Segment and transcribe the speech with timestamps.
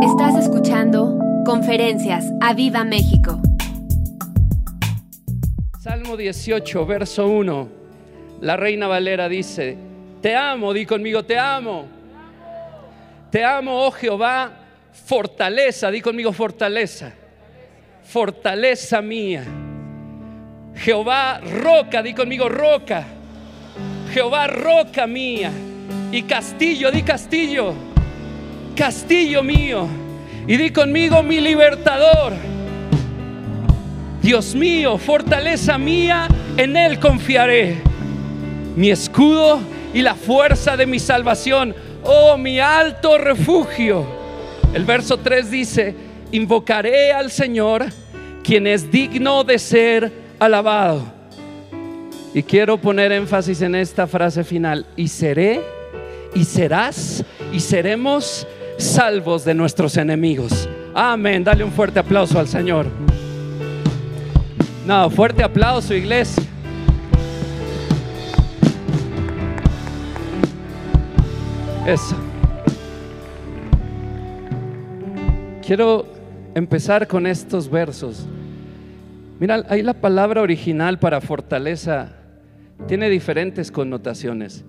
[0.00, 3.40] Estás escuchando Conferencias a Viva México.
[5.80, 7.68] Salmo 18, verso 1.
[8.40, 9.76] La Reina Valera dice,
[10.22, 11.86] te amo, di conmigo, te amo.
[13.32, 14.52] Te amo, oh Jehová,
[14.92, 17.12] fortaleza, di conmigo, fortaleza.
[18.04, 19.42] Fortaleza mía.
[20.76, 23.04] Jehová, roca, di conmigo, roca.
[24.12, 25.50] Jehová, roca mía.
[26.12, 27.87] Y castillo, di castillo.
[28.78, 29.88] Castillo mío.
[30.46, 32.32] Y di conmigo, mi libertador.
[34.22, 37.78] Dios mío, fortaleza mía, en Él confiaré.
[38.76, 39.58] Mi escudo
[39.92, 41.74] y la fuerza de mi salvación.
[42.04, 44.06] Oh, mi alto refugio.
[44.72, 45.96] El verso 3 dice,
[46.30, 47.86] invocaré al Señor,
[48.44, 51.02] quien es digno de ser alabado.
[52.32, 54.86] Y quiero poner énfasis en esta frase final.
[54.94, 55.62] Y seré,
[56.32, 58.46] y serás, y seremos
[58.78, 60.68] salvos de nuestros enemigos.
[60.94, 61.44] Amén.
[61.44, 62.86] Dale un fuerte aplauso al Señor.
[64.86, 66.42] No, fuerte aplauso, iglesia.
[71.86, 72.16] Eso.
[75.66, 76.06] Quiero
[76.54, 78.26] empezar con estos versos.
[79.38, 82.12] Mira, ahí la palabra original para fortaleza
[82.86, 84.64] tiene diferentes connotaciones.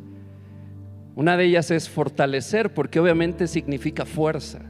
[1.16, 4.62] Una de ellas es fortalecer, porque obviamente significa fuerza.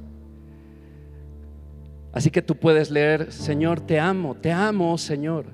[2.12, 5.46] Así que tú puedes leer, Señor, te amo, te amo, Señor.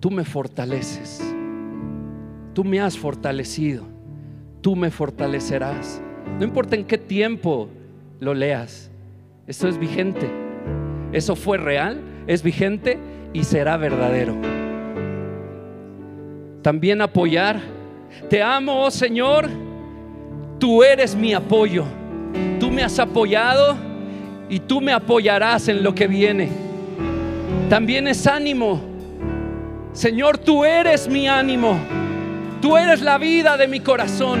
[0.00, 1.22] Tú me fortaleces.
[2.54, 3.84] Tú me has fortalecido.
[4.62, 6.02] Tú me fortalecerás.
[6.38, 7.68] No importa en qué tiempo
[8.18, 8.90] lo leas.
[9.46, 10.28] Esto es vigente.
[11.12, 12.98] Eso fue real, es vigente
[13.32, 14.34] y será verdadero.
[16.62, 17.60] También apoyar.
[18.28, 19.48] Te amo, oh Señor.
[20.58, 21.84] Tú eres mi apoyo.
[22.58, 23.76] Tú me has apoyado
[24.48, 26.48] y tú me apoyarás en lo que viene.
[27.68, 28.80] También es ánimo.
[29.92, 31.78] Señor, tú eres mi ánimo.
[32.60, 34.40] Tú eres la vida de mi corazón.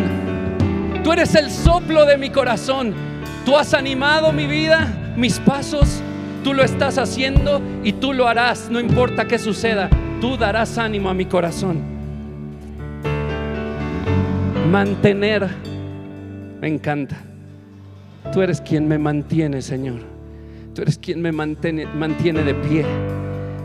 [1.02, 2.94] Tú eres el soplo de mi corazón.
[3.44, 6.02] Tú has animado mi vida, mis pasos.
[6.42, 9.90] Tú lo estás haciendo y tú lo harás, no importa qué suceda.
[10.20, 11.82] Tú darás ánimo a mi corazón.
[14.70, 15.48] Mantener,
[16.60, 17.16] me encanta.
[18.32, 20.00] Tú eres quien me mantiene, Señor.
[20.74, 22.84] Tú eres quien me mantiene, mantiene de pie.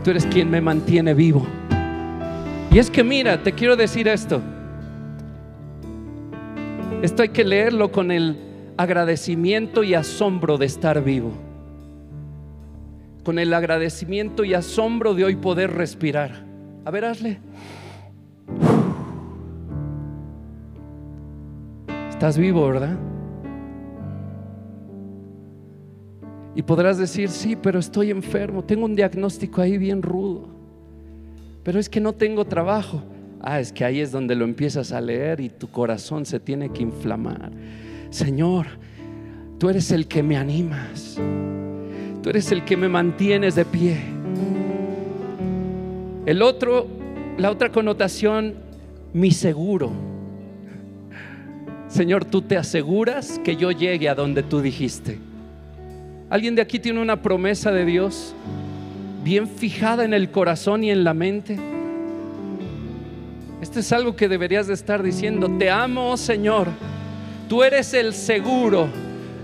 [0.04, 1.46] Tú eres quien me mantiene vivo.
[2.70, 4.40] Y es que mira, te quiero decir esto.
[7.02, 8.38] Esto hay que leerlo con el
[8.76, 11.32] agradecimiento y asombro de estar vivo.
[13.24, 16.44] Con el agradecimiento y asombro de hoy poder respirar.
[16.84, 17.38] A ver, hazle.
[22.22, 22.96] Estás vivo, ¿verdad?
[26.54, 30.46] Y podrás decir, sí, pero estoy enfermo, tengo un diagnóstico ahí bien rudo,
[31.64, 33.02] pero es que no tengo trabajo.
[33.40, 36.68] Ah, es que ahí es donde lo empiezas a leer y tu corazón se tiene
[36.68, 37.50] que inflamar.
[38.10, 38.68] Señor,
[39.58, 41.18] tú eres el que me animas,
[42.22, 44.00] tú eres el que me mantienes de pie.
[46.24, 46.86] El otro,
[47.36, 48.54] la otra connotación,
[49.12, 50.11] mi seguro.
[51.92, 55.18] Señor, tú te aseguras que yo llegue a donde tú dijiste.
[56.30, 58.34] ¿Alguien de aquí tiene una promesa de Dios
[59.22, 61.58] bien fijada en el corazón y en la mente?
[63.60, 65.50] Esto es algo que deberías de estar diciendo.
[65.58, 66.68] Te amo, Señor.
[67.46, 68.88] Tú eres el seguro.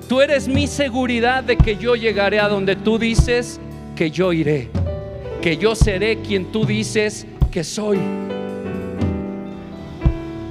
[0.09, 3.61] Tú eres mi seguridad de que yo llegaré a donde tú dices
[3.95, 4.71] que yo iré.
[5.43, 7.99] Que yo seré quien tú dices que soy.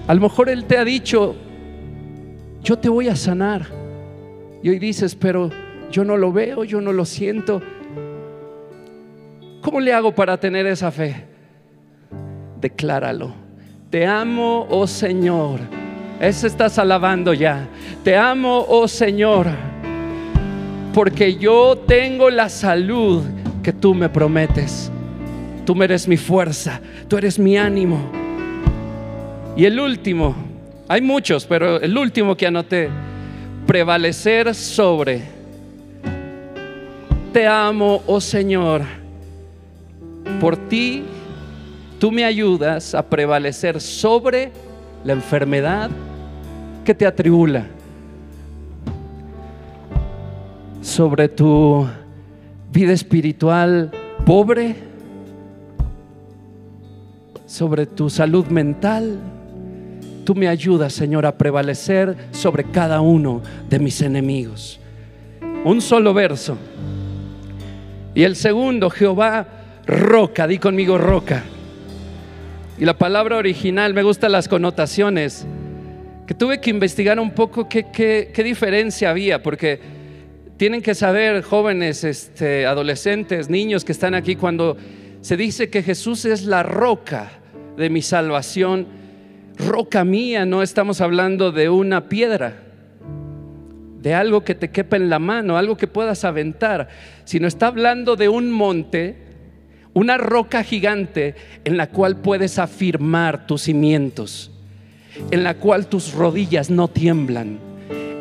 [0.07, 1.35] A lo mejor Él te ha dicho,
[2.63, 3.65] yo te voy a sanar.
[4.61, 5.49] Y hoy dices, pero
[5.91, 7.61] yo no lo veo, yo no lo siento.
[9.61, 11.25] ¿Cómo le hago para tener esa fe?
[12.59, 13.33] Decláralo.
[13.89, 15.59] Te amo, oh Señor.
[16.19, 17.67] Eso estás alabando ya.
[18.03, 19.47] Te amo, oh Señor.
[20.93, 23.23] Porque yo tengo la salud
[23.61, 24.91] que tú me prometes.
[25.65, 26.81] Tú eres mi fuerza.
[27.07, 27.99] Tú eres mi ánimo.
[29.55, 30.35] Y el último,
[30.87, 32.89] hay muchos, pero el último que anoté,
[33.65, 35.37] prevalecer sobre
[37.37, 38.81] te amo, oh Señor.
[40.41, 41.03] Por ti,
[41.99, 44.51] tú me ayudas a prevalecer sobre
[45.03, 45.91] la enfermedad
[46.83, 47.67] que te atribula,
[50.81, 51.85] sobre tu
[52.71, 53.91] vida espiritual
[54.25, 54.75] pobre,
[57.45, 59.19] sobre tu salud mental.
[60.27, 64.77] Tú me ayudas, Señor, a prevalecer sobre cada uno de mis enemigos.
[65.63, 66.57] un solo verso.
[68.13, 69.47] Y el segundo, Jehová
[69.85, 71.45] roca, di conmigo roca.
[72.77, 75.47] Y la palabra original, me gustan las connotaciones,
[76.27, 79.79] que tuve que investigar un poco qué, qué, diferencia había, porque
[80.57, 84.75] tienen que saber jóvenes, este, adolescentes, niños que están aquí, cuando
[85.21, 87.31] se dice que Jesús es la roca
[87.77, 89.06] de mi salvación,
[89.57, 92.63] roca mía, no estamos hablando de una piedra,
[94.01, 96.89] de algo que te quepa en la mano, algo que puedas aventar,
[97.25, 99.17] sino está hablando de un monte,
[99.93, 104.51] una roca gigante en la cual puedes afirmar tus cimientos,
[105.31, 107.59] en la cual tus rodillas no tiemblan,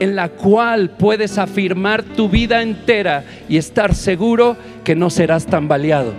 [0.01, 6.15] en la cual puedes afirmar tu vida entera y estar seguro que no serás tambaleado.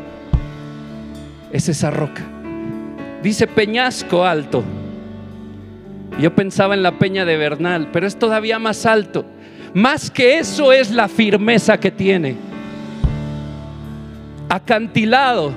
[1.52, 2.24] Es esa roca.
[3.24, 4.64] Dice peñasco alto.
[6.20, 9.26] Yo pensaba en la peña de Bernal, pero es todavía más alto.
[9.74, 12.36] Más que eso es la firmeza que tiene.
[14.50, 15.54] Acantilado.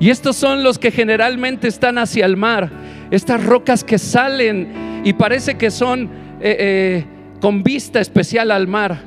[0.00, 2.70] Y estos son los que generalmente están hacia el mar.
[3.12, 6.10] Estas rocas que salen y parece que son
[6.40, 7.04] eh, eh,
[7.40, 8.98] con vista especial al mar.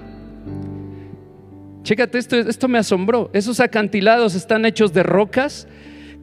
[1.83, 3.29] Chécate, esto, esto me asombró.
[3.33, 5.67] Esos acantilados están hechos de rocas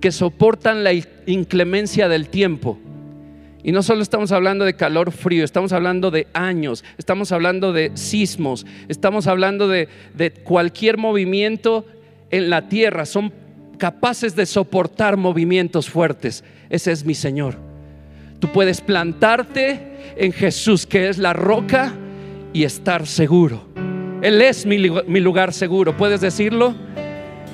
[0.00, 0.92] que soportan la
[1.26, 2.78] inclemencia del tiempo.
[3.64, 7.92] Y no solo estamos hablando de calor frío, estamos hablando de años, estamos hablando de
[7.94, 9.88] sismos, estamos hablando de,
[10.42, 11.86] cualquier movimiento
[12.30, 13.06] en la tierra.
[13.06, 13.32] Son
[13.78, 16.42] capaces de soportar movimientos fuertes.
[16.70, 17.56] Ese es mi Señor.
[18.40, 21.94] Tú puedes plantarte en Jesús, que es la roca,
[22.52, 23.64] y estar seguro.
[24.22, 25.96] Él es mi, lugar seguro.
[25.96, 26.74] ¿Puedes decirlo?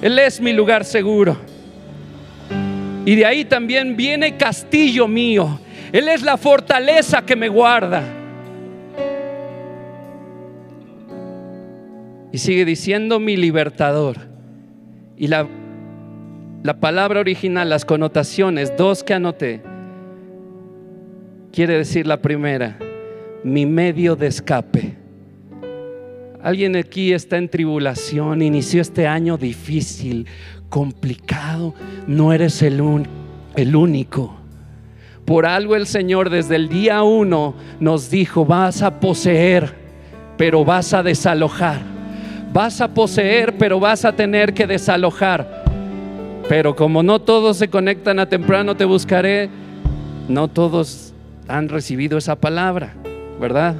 [0.02, 1.36] Él es mi lugar seguro.
[3.04, 5.60] Y de ahí también viene castillo mío.
[5.92, 8.02] Él es la fortaleza que me guarda.
[12.30, 14.16] Y sigue diciendo mi libertador.
[15.16, 15.48] Y la,
[16.62, 19.62] la palabra original, las connotaciones, dos que anoté,
[21.52, 22.78] quiere decir la primera,
[23.42, 24.94] mi medio de escape.
[26.42, 30.26] Alguien aquí está en tribulación, inició este año difícil,
[30.68, 31.74] complicado.
[32.06, 32.80] No eres el,
[33.56, 34.36] el único.
[35.28, 39.74] Por algo el Señor desde el día uno nos dijo, vas a poseer,
[40.38, 41.82] pero vas a desalojar.
[42.50, 45.64] Vas a poseer, pero vas a tener que desalojar.
[46.48, 49.50] Pero como no todos se conectan a temprano, te buscaré.
[50.30, 51.12] No todos
[51.46, 52.94] han recibido esa palabra,
[53.38, 53.74] ¿verdad?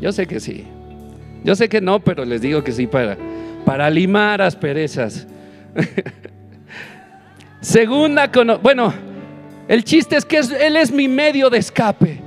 [0.00, 0.66] Yo sé que sí.
[1.42, 3.18] Yo sé que no, pero les digo que sí para,
[3.64, 5.26] para limar asperezas.
[7.60, 8.30] Segunda,
[8.62, 8.94] bueno,
[9.68, 12.20] el chiste es que Él es mi medio de escape.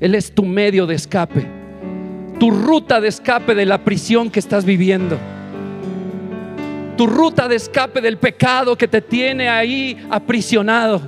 [0.00, 1.44] Él es tu medio de escape,
[2.38, 5.18] tu ruta de escape de la prisión que estás viviendo,
[6.96, 11.02] tu ruta de escape del pecado que te tiene ahí aprisionado,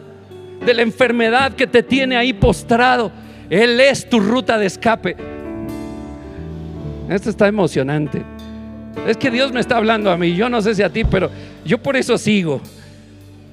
[0.65, 3.13] de la enfermedad que te tiene ahí postrado.
[3.49, 5.17] Él es tu ruta de escape.
[7.09, 8.23] Esto está emocionante.
[9.07, 10.35] Es que Dios me está hablando a mí.
[10.35, 11.31] Yo no sé si a ti, pero
[11.65, 12.61] yo por eso sigo.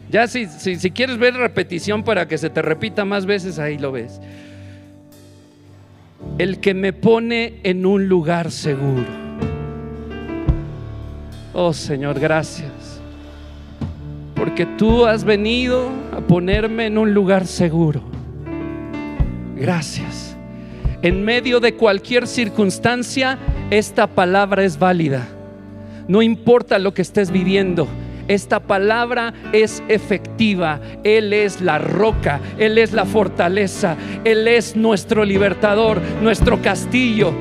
[0.09, 3.91] Ya si, si, quieres ver repetición para que se te repita más veces, ahí lo
[3.91, 4.21] ves.
[6.37, 9.07] El que me pone en un lugar seguro.
[11.53, 13.01] Oh Señor, gracias.
[14.33, 18.01] Porque tú has venido a ponerme en un lugar seguro.
[19.57, 20.37] Gracias.
[21.01, 23.37] En medio de cualquier circunstancia,
[23.71, 25.27] esta palabra es válida.
[26.07, 27.87] No importa lo que estés viviendo
[28.27, 30.79] esta palabra es efectiva.
[31.03, 37.33] Él es la roca, Él es la fortaleza, Él es nuestro libertador, nuestro castillo.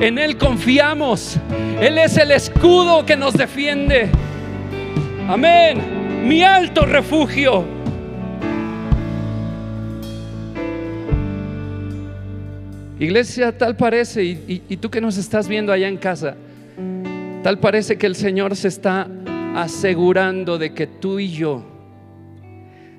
[0.00, 1.36] En Él confiamos.
[1.80, 4.08] Él es el escudo que nos defiende.
[5.28, 5.82] Amén.
[6.26, 7.64] Mi alto refugio.
[12.98, 16.36] Iglesia, tal parece, y, tú que nos estás viendo allá en casa,
[17.42, 19.08] tal parece que el Señor se está
[19.54, 21.62] asegurando de que tú y yo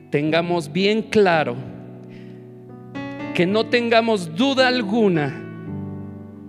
[0.09, 1.55] tengamos bien claro,
[3.33, 5.33] que no tengamos duda alguna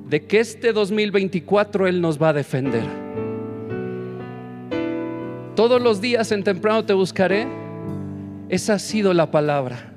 [0.09, 2.85] de que este 2024 Él nos va a defender.
[5.57, 7.47] Todos los días en temprano te buscaré.
[8.49, 9.93] Esa ha sido la palabra.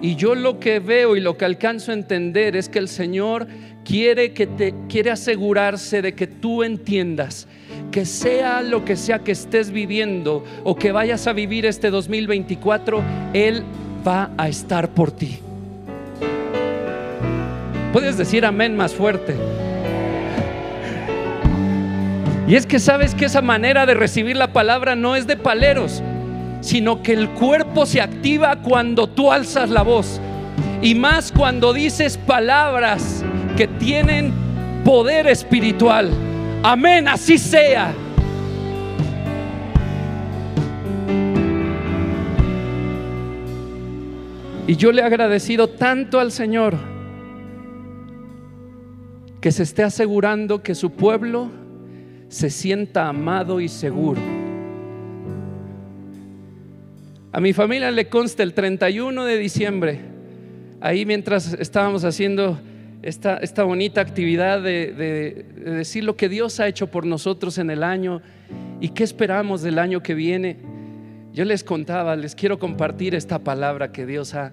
[0.00, 3.46] Y yo lo que veo y lo que alcanzo a entender es que el Señor
[3.84, 7.46] quiere que te quiere asegurarse de que tú entiendas
[7.90, 13.02] que sea lo que sea que estés viviendo o que vayas a vivir este 2024,
[13.32, 13.62] Él
[14.06, 15.38] va a estar por ti.
[17.92, 19.36] Puedes decir amén más fuerte.
[22.48, 26.02] Y es que sabes que esa manera de recibir la palabra no es de paleros,
[26.60, 30.20] sino que el cuerpo se activa cuando tú alzas la voz.
[30.82, 33.24] Y más cuando dices palabras
[33.56, 34.32] que tienen
[34.84, 36.10] poder espiritual.
[36.62, 37.94] Amén, así sea.
[44.66, 46.74] Y yo le he agradecido tanto al Señor
[49.40, 51.50] que se esté asegurando que su pueblo
[52.28, 54.20] se sienta amado y seguro.
[57.30, 60.00] A mi familia le consta el 31 de diciembre,
[60.80, 62.58] ahí mientras estábamos haciendo
[63.04, 67.68] esta, esta bonita actividad de, de decir lo que Dios ha hecho por nosotros en
[67.70, 68.22] el año
[68.80, 70.56] y qué esperamos del año que viene.
[71.34, 74.52] Yo les contaba, les quiero compartir esta palabra que Dios ha,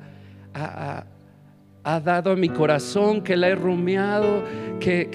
[0.54, 4.44] ha, dado a mi corazón, que la he rumiado,
[4.82, 5.10] que,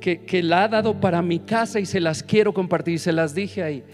[0.00, 3.34] que, que, la ha dado para mi casa y se las quiero compartir, se las
[3.34, 3.84] dije ahí.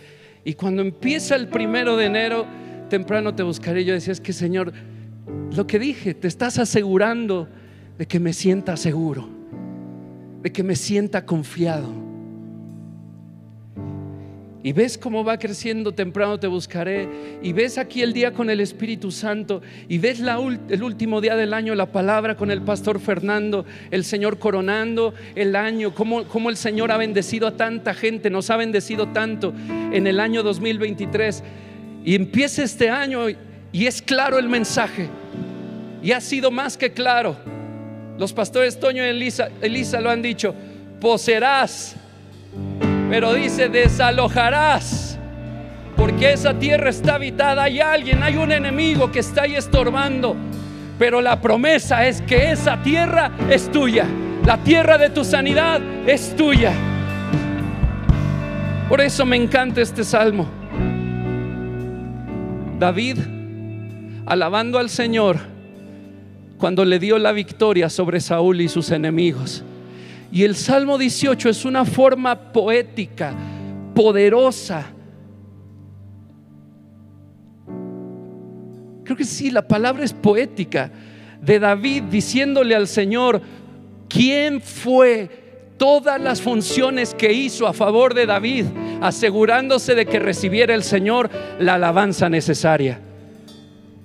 [0.45, 2.47] Y cuando empieza el primero de enero,
[2.89, 3.85] temprano te buscaré.
[3.85, 4.73] Yo decía, es que Señor,
[5.57, 7.49] lo que dije, te estás asegurando
[7.99, 9.29] de que me sienta seguro,
[10.43, 12.03] de que me sienta confiado.
[14.65, 17.09] Y ves cómo va creciendo, temprano te buscaré.
[17.43, 19.61] Y ves aquí el día con el Espíritu Santo.
[19.89, 24.39] Y ves el último día del año, la palabra con el pastor Fernando, el Señor
[24.39, 25.93] coronando el año.
[25.95, 29.53] Cómo, cómo el Señor ha bendecido a tanta gente, nos ha bendecido tanto
[29.93, 31.43] en el año 2023.
[32.05, 33.29] Y empieza este año
[33.73, 35.09] y es claro el mensaje.
[36.05, 37.37] Y ha sido más que claro.
[38.23, 40.55] Los pastores Toño y Elisa, lo han dicho.
[41.01, 41.97] Poseerás
[43.11, 45.19] pero dice, desalojarás,
[45.97, 47.65] porque esa tierra está habitada.
[47.65, 50.37] Hay alguien, hay un enemigo que está ahí estorbando.
[51.01, 54.07] Pero la promesa es que esa tierra es tuya.
[54.47, 56.73] La tierra de tu sanidad es tuya.
[58.89, 60.47] Por eso me encanta este salmo.
[62.79, 63.19] David,
[64.27, 65.52] alabando al Señor,
[66.63, 69.65] cuando le dio la victoria sobre Saúl y sus enemigos.
[70.31, 73.35] Y el Salmo 18 es una forma poética,
[73.97, 74.87] poderosa.
[79.03, 80.93] Creo que sí, la palabra es poética.
[81.41, 83.43] De David diciéndole al Señor,
[84.09, 88.67] ¿quién fue todas las funciones que hizo a favor de David,
[89.01, 91.29] asegurándose de que recibiera el Señor
[91.59, 93.01] la alabanza necesaria?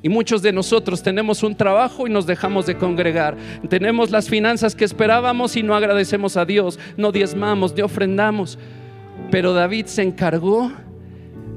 [0.07, 3.35] Y muchos de nosotros tenemos un trabajo y nos dejamos de congregar.
[3.67, 8.57] Tenemos las finanzas que esperábamos y no agradecemos a Dios, no diezmamos, no ofrendamos.
[9.29, 10.71] Pero David se encargó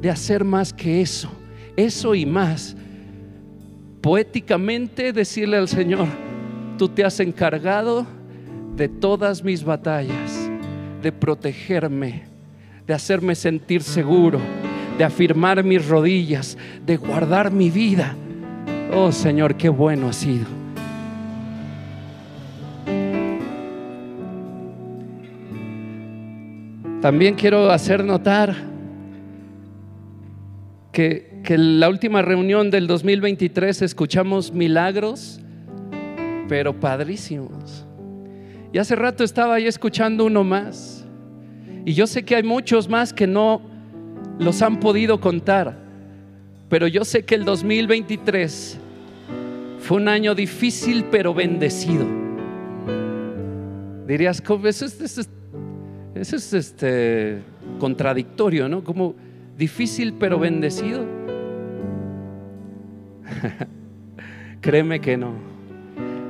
[0.00, 1.30] de hacer más que eso,
[1.76, 2.75] eso y más.
[4.00, 6.09] Poéticamente decirle al Señor,
[6.76, 8.04] tú te has encargado
[8.75, 10.50] de todas mis batallas,
[11.00, 12.25] de protegerme,
[12.85, 14.40] de hacerme sentir seguro,
[14.99, 18.16] de afirmar mis rodillas, de guardar mi vida.
[18.93, 20.47] Oh Señor, qué bueno ha sido.
[27.01, 28.55] También quiero hacer notar
[30.91, 35.41] que, que en la última reunión del 2023 escuchamos milagros,
[36.49, 37.87] pero padrísimos.
[38.73, 41.07] Y hace rato estaba ahí escuchando uno más.
[41.85, 43.63] Y yo sé que hay muchos más que no
[44.41, 45.90] los han podido contar.
[46.71, 48.79] Pero yo sé que el 2023
[49.81, 52.07] fue un año difícil pero bendecido.
[54.07, 55.29] Dirías, eso es,
[56.15, 57.39] es este,
[57.81, 58.85] contradictorio, ¿no?
[58.85, 59.17] Como
[59.59, 61.05] difícil pero bendecido.
[64.61, 65.35] Créeme que no.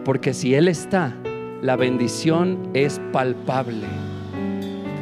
[0.07, 1.15] Porque si Él está,
[1.61, 3.87] la bendición es palpable.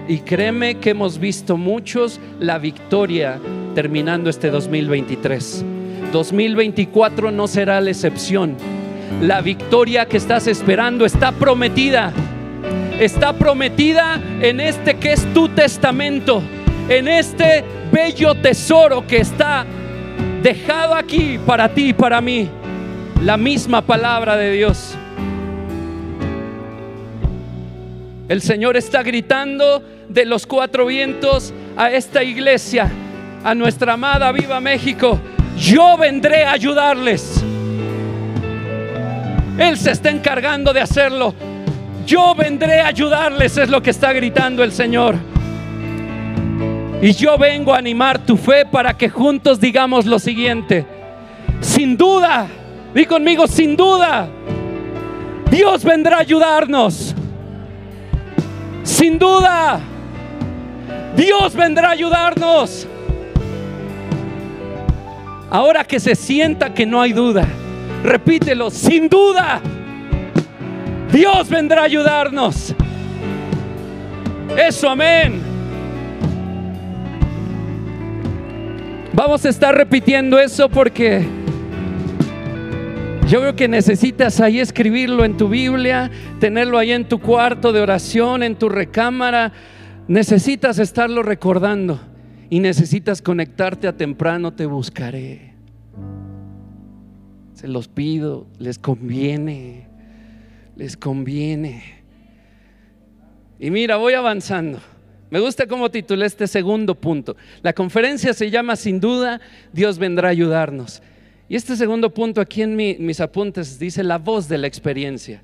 [0.09, 3.38] Y créeme que hemos visto muchos la victoria
[3.78, 5.64] terminando este 2023.
[6.11, 8.56] 2024 no será la excepción.
[9.23, 12.12] La victoria que estás esperando está prometida.
[12.99, 16.42] Está prometida en este que es tu testamento,
[16.88, 19.64] en este bello tesoro que está
[20.42, 22.49] dejado aquí para ti y para mí.
[23.23, 24.97] La misma palabra de Dios.
[28.28, 32.90] El Señor está gritando de los cuatro vientos a esta iglesia
[33.45, 35.18] a nuestra amada Viva México,
[35.57, 37.42] yo vendré a ayudarles.
[39.59, 41.35] Él se está encargando de hacerlo.
[42.07, 45.16] Yo vendré a ayudarles, es lo que está gritando el Señor.
[47.02, 50.87] Y yo vengo a animar tu fe para que juntos digamos lo siguiente.
[51.61, 52.47] Sin duda,
[52.95, 54.28] di conmigo, sin duda,
[55.50, 57.14] Dios vendrá a ayudarnos.
[58.85, 59.80] Sin duda,
[61.16, 62.87] Dios vendrá a ayudarnos.
[65.50, 67.47] Ahora que se sienta que no hay duda,
[68.05, 69.62] repítelo, sin duda,
[71.11, 72.75] Dios vendrá a ayudarnos.
[74.59, 75.40] Eso, amén.
[79.14, 81.26] Vamos a estar repitiendo eso porque
[83.26, 87.81] yo creo que necesitas ahí escribirlo en tu Biblia, tenerlo ahí en tu cuarto de
[87.81, 89.52] oración, en tu recámara.
[90.09, 92.08] Necesitas estarlo recordando
[92.50, 95.55] y necesitas conectarte a temprano, te buscaré.
[97.55, 99.88] Se los pido, les conviene,
[100.76, 101.83] les conviene.
[103.59, 104.81] Y mira, voy avanzando.
[105.31, 107.37] Me gusta cómo titulé este segundo punto.
[107.62, 109.40] La conferencia se llama Sin duda,
[109.73, 111.02] Dios vendrá a ayudarnos.
[111.49, 115.43] Y este segundo punto aquí en mis apuntes dice la voz de la experiencia.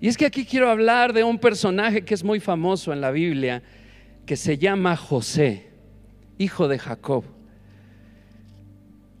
[0.00, 3.10] Y es que aquí quiero hablar de un personaje que es muy famoso en la
[3.10, 3.62] Biblia,
[4.26, 5.70] que se llama José,
[6.38, 7.24] hijo de Jacob.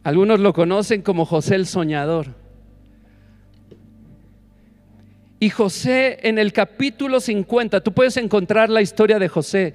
[0.04, 2.28] Algunos lo conocen como José el Soñador.
[5.38, 9.74] Y José en el capítulo 50, tú puedes encontrar la historia de José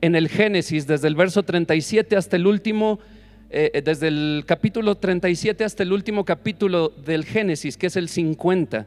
[0.00, 2.98] en el Génesis, desde el verso 37 hasta el último
[3.54, 8.08] eh, eh, desde el capítulo 37 hasta el último capítulo del Génesis, que es el
[8.08, 8.86] 50.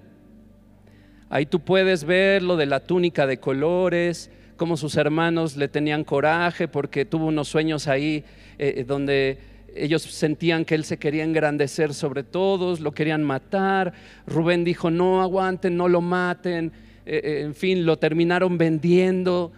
[1.30, 6.04] Ahí tú puedes ver lo de la túnica de colores, cómo sus hermanos le tenían
[6.04, 8.24] coraje porque tuvo unos sueños ahí
[8.58, 9.38] eh, donde
[9.76, 13.94] ellos sentían que él se quería engrandecer sobre todos, lo querían matar.
[14.26, 16.72] Rubén dijo, no aguanten, no lo maten.
[17.06, 19.52] en fin, lo terminaron vendiendo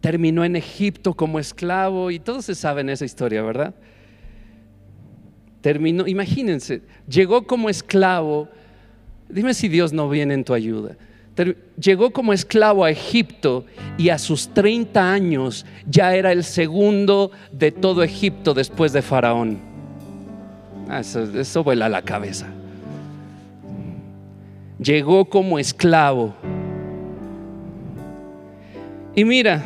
[0.00, 3.74] terminó en Egipto como esclavo y todos se saben esa historia, ¿verdad?
[5.60, 8.48] Terminó, imagínense, llegó como esclavo,
[9.28, 10.96] dime si Dios no viene en tu ayuda.
[11.80, 13.64] Llegó como esclavo a Egipto
[13.96, 19.58] y a sus 30 años ya era el segundo de todo Egipto después de Faraón.
[20.88, 22.46] Ah, eso, eso vuela la cabeza.
[24.78, 26.34] Llegó como esclavo.
[29.14, 29.62] Y mira,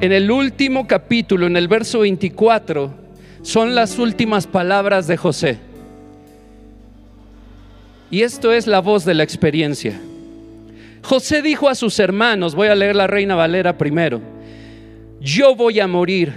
[0.00, 2.92] en el último capítulo, en el verso 24,
[3.42, 5.58] son las últimas palabras de José.
[8.10, 10.00] Y esto es la voz de la experiencia.
[11.04, 14.22] José dijo a sus hermanos, voy a leer la Reina Valera primero,
[15.20, 16.32] yo voy a morir,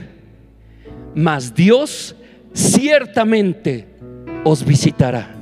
[1.15, 2.15] mas Dios
[2.53, 3.87] ciertamente
[4.43, 5.35] os visitará.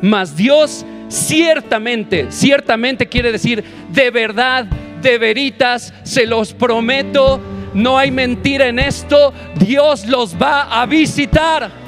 [0.00, 4.66] Mas Dios ciertamente, ciertamente quiere decir de verdad
[5.02, 7.40] de veritas, se los prometo,
[7.74, 11.87] no hay mentira en esto, Dios los va a visitar.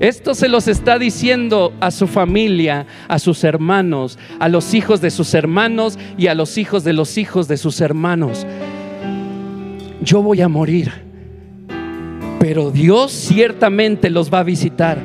[0.00, 5.10] Esto se los está diciendo a su familia, a sus hermanos, a los hijos de
[5.10, 8.46] sus hermanos y a los hijos de los hijos de sus hermanos.
[10.00, 10.90] Yo voy a morir,
[12.38, 14.98] pero Dios ciertamente los va a visitar.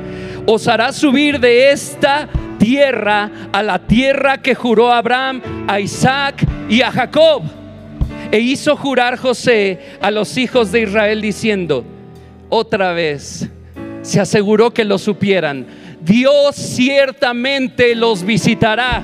[0.46, 6.80] Os hará subir de esta tierra, a la tierra que juró Abraham, a Isaac y
[6.80, 7.42] a Jacob.
[8.32, 11.84] E hizo jurar José a los hijos de Israel diciendo,
[12.48, 13.50] otra vez,
[14.06, 15.66] se aseguró que lo supieran,
[16.00, 19.02] Dios ciertamente los visitará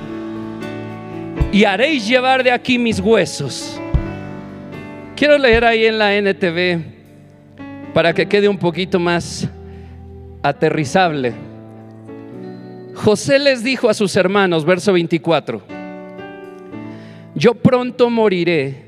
[1.50, 3.80] y haréis llevar de aquí mis huesos.
[5.16, 6.82] Quiero leer ahí en la NTV
[7.92, 9.48] para que quede un poquito más
[10.40, 11.32] aterrizable.
[12.94, 15.62] José les dijo a sus hermanos, verso 24,
[17.34, 18.84] yo pronto moriré,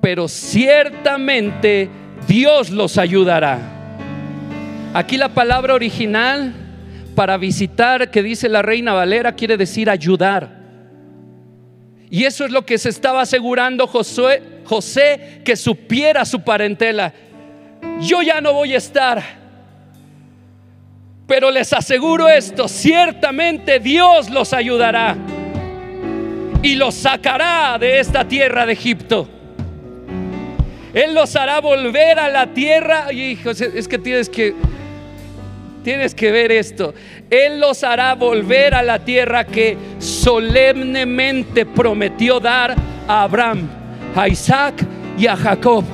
[0.00, 1.88] pero ciertamente
[2.28, 3.79] Dios los ayudará.
[4.92, 6.52] Aquí la palabra original
[7.14, 10.58] para visitar que dice la reina Valera quiere decir ayudar.
[12.10, 17.12] Y eso es lo que se estaba asegurando José, José que supiera su parentela.
[18.00, 19.40] Yo ya no voy a estar
[21.30, 25.16] pero les aseguro esto, ciertamente Dios los ayudará
[26.60, 29.28] y los sacará de esta tierra de Egipto.
[30.92, 33.12] Él los hará volver a la tierra.
[33.12, 34.56] Y hijos, es que tienes que
[35.82, 36.94] tienes que ver esto.
[37.28, 42.74] Él los hará volver a la tierra que solemnemente prometió dar
[43.08, 43.68] a Abraham,
[44.14, 44.84] a Isaac
[45.18, 45.84] y a Jacob.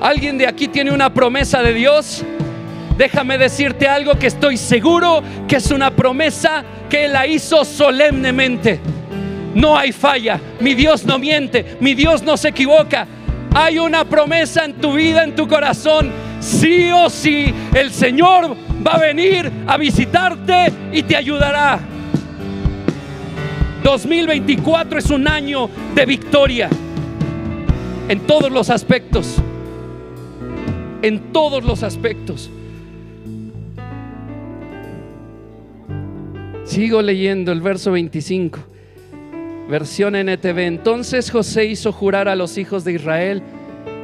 [0.00, 2.24] ¿Alguien de aquí tiene una promesa de Dios?
[2.98, 8.80] déjame decirte algo que estoy seguro que es una promesa que Él la hizo solemnemente.
[9.54, 13.06] No hay falla, mi Dios no miente, mi Dios no se equivoca.
[13.54, 16.10] Hay una promesa en tu vida, en tu corazón.
[16.40, 21.80] Sí o sí, el Señor va a venir a visitarte y te ayudará.
[23.82, 26.68] 2024 es un año de victoria
[28.08, 29.36] en todos los aspectos.
[31.02, 32.50] En todos los aspectos.
[36.64, 38.58] Sigo leyendo el verso 25,
[39.70, 40.58] versión NTV.
[40.58, 43.42] Entonces José hizo jurar a los hijos de Israel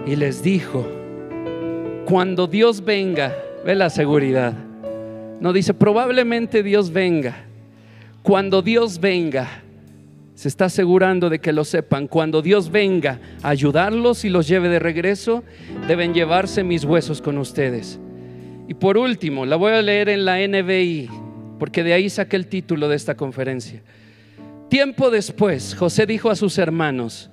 [0.07, 0.87] y les dijo,
[2.07, 3.35] cuando Dios venga,
[3.67, 4.55] ve la seguridad.
[5.41, 7.45] No dice, probablemente Dios venga.
[8.23, 9.63] Cuando Dios venga,
[10.35, 12.09] se está asegurando de que lo sepan.
[12.09, 15.45] Cuando Dios venga a ayudarlos y los lleve de regreso,
[15.87, 18.01] deben llevarse mis huesos con ustedes.
[18.67, 21.11] Y por último, la voy a leer en la NBI
[21.59, 23.83] porque de ahí saqué el título de esta conferencia.
[24.69, 27.31] Tiempo después, José dijo a sus hermanos,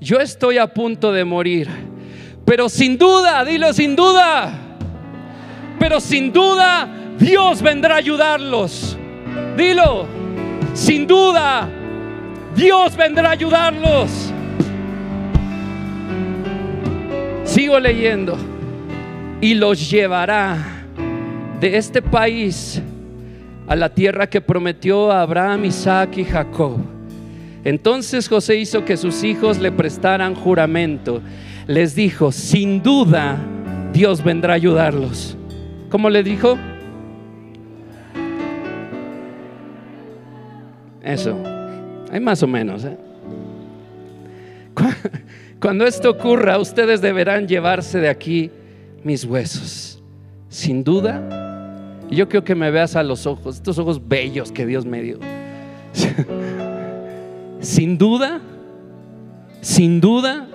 [0.00, 1.68] yo estoy a punto de morir,
[2.44, 4.76] pero sin duda, dilo sin duda,
[5.78, 8.96] pero sin duda Dios vendrá a ayudarlos.
[9.56, 10.06] Dilo,
[10.74, 11.68] sin duda
[12.54, 14.32] Dios vendrá a ayudarlos.
[17.44, 18.36] Sigo leyendo.
[19.40, 20.58] Y los llevará
[21.60, 22.82] de este país
[23.68, 26.78] a la tierra que prometió a Abraham, Isaac y Jacob.
[27.64, 31.20] Entonces José hizo que sus hijos le prestaran juramento.
[31.66, 33.36] Les dijo, sin duda
[33.92, 35.36] Dios vendrá a ayudarlos.
[35.90, 36.58] ¿Cómo le dijo?
[41.08, 41.34] Eso,
[42.12, 42.84] hay más o menos.
[42.84, 42.94] ¿eh?
[45.58, 48.50] Cuando esto ocurra, ustedes deberán llevarse de aquí
[49.02, 50.02] mis huesos.
[50.50, 54.84] Sin duda, yo quiero que me veas a los ojos, estos ojos bellos que Dios
[54.84, 55.18] me dio.
[57.60, 58.42] sin duda,
[59.62, 60.46] sin duda,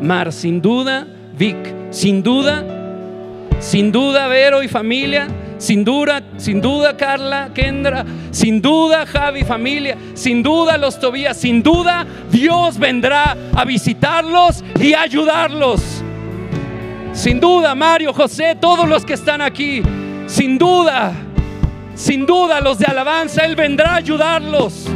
[0.00, 1.04] Mar, sin duda,
[1.36, 1.56] Vic,
[1.90, 2.64] sin duda,
[3.58, 5.26] sin duda, Vero y familia,
[5.64, 11.62] sin duda, sin duda, Carla, Kendra, sin duda, Javi, familia, sin duda, los Tobías, sin
[11.62, 15.80] duda, Dios vendrá a visitarlos y ayudarlos.
[17.14, 19.82] Sin duda, Mario, José, todos los que están aquí.
[20.26, 21.12] Sin duda,
[21.94, 24.86] sin duda los de alabanza, Él vendrá a ayudarlos.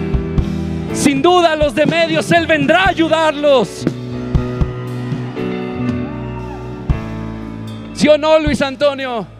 [0.93, 3.85] Sin duda los de medios, Él vendrá a ayudarlos.
[7.95, 9.38] ¿Sí o no, Luis Antonio?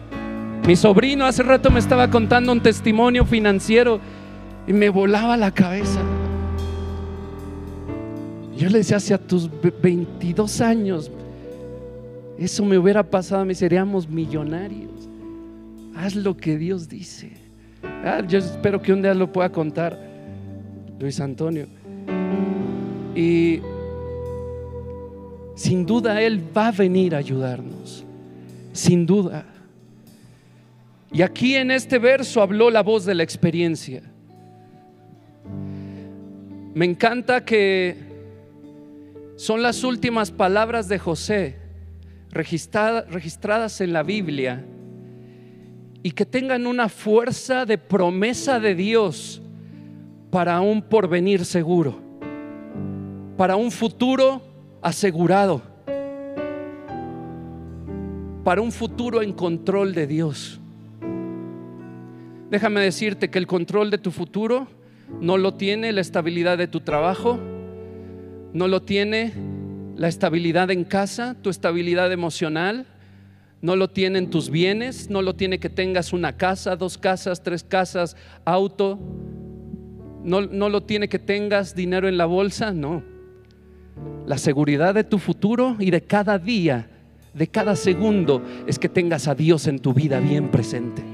[0.69, 3.99] Mi sobrino hace rato me estaba contando un testimonio financiero
[4.67, 5.99] y me volaba la cabeza.
[8.55, 9.49] Yo le decía, hacia tus
[9.81, 11.09] 22 años,
[12.37, 14.91] eso me hubiera pasado, me seríamos millonarios.
[15.95, 17.31] Haz lo que Dios dice.
[18.05, 19.99] Ah, yo espero que un día lo pueda contar
[20.99, 21.65] Luis Antonio.
[23.15, 23.59] Y
[25.55, 28.05] sin duda Él va a venir a ayudarnos.
[28.71, 29.47] Sin duda.
[31.11, 34.03] Y aquí en este verso habló la voz de la experiencia.
[36.73, 37.95] Me encanta que
[39.35, 41.57] son las últimas palabras de José
[42.31, 44.63] registradas en la Biblia
[46.03, 49.41] y que tengan una fuerza de promesa de Dios
[50.29, 51.99] para un porvenir seguro,
[53.35, 54.41] para un futuro
[54.81, 55.61] asegurado,
[58.43, 60.59] para un futuro en control de Dios.
[62.49, 64.67] Déjame decirte que el control de tu futuro
[65.21, 67.39] no lo tiene la estabilidad de tu trabajo,
[68.53, 69.33] no lo tiene
[69.95, 72.87] la estabilidad en casa, tu estabilidad emocional,
[73.61, 77.63] no lo tienen tus bienes, no lo tiene que tengas una casa, dos casas, tres
[77.63, 78.97] casas, auto,
[80.23, 83.03] no, no lo tiene que tengas dinero en la bolsa, no.
[84.25, 86.89] La seguridad de tu futuro y de cada día,
[87.33, 91.08] de cada segundo, es que tengas a Dios en tu vida bien presente.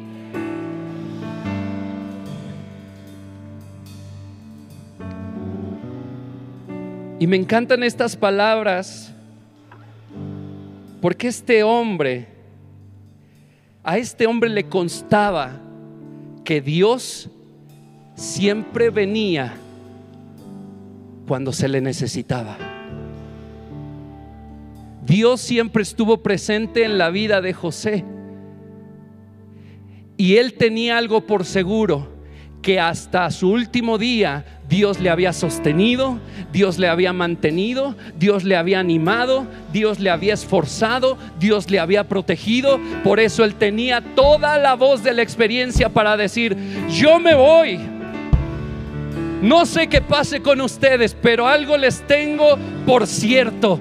[7.20, 9.14] Y me encantan estas palabras
[11.02, 12.36] porque este hombre
[13.86, 15.62] a este hombre le constaba
[16.44, 17.30] que Dios
[18.16, 19.54] siempre venía
[21.28, 22.58] cuando se le necesitaba.
[25.06, 28.04] Dios siempre estuvo presente en la vida de José.
[30.18, 32.15] Y él tenía algo por seguro,
[32.66, 36.18] que hasta su último día Dios le había sostenido,
[36.52, 42.06] Dios le había mantenido, Dios le había animado, Dios le había esforzado, Dios le había
[42.06, 42.80] protegido.
[43.04, 46.58] Por eso él tenía toda la voz de la experiencia para decir,
[46.90, 47.80] yo me voy.
[49.44, 53.80] No sé qué pase con ustedes, pero algo les tengo por cierto.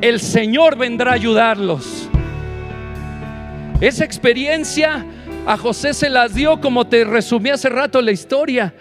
[0.00, 2.08] El Señor vendrá a ayudarlos.
[3.80, 5.06] Esa experiencia
[5.50, 8.72] A José se las dio como te resumí hace rato la historia.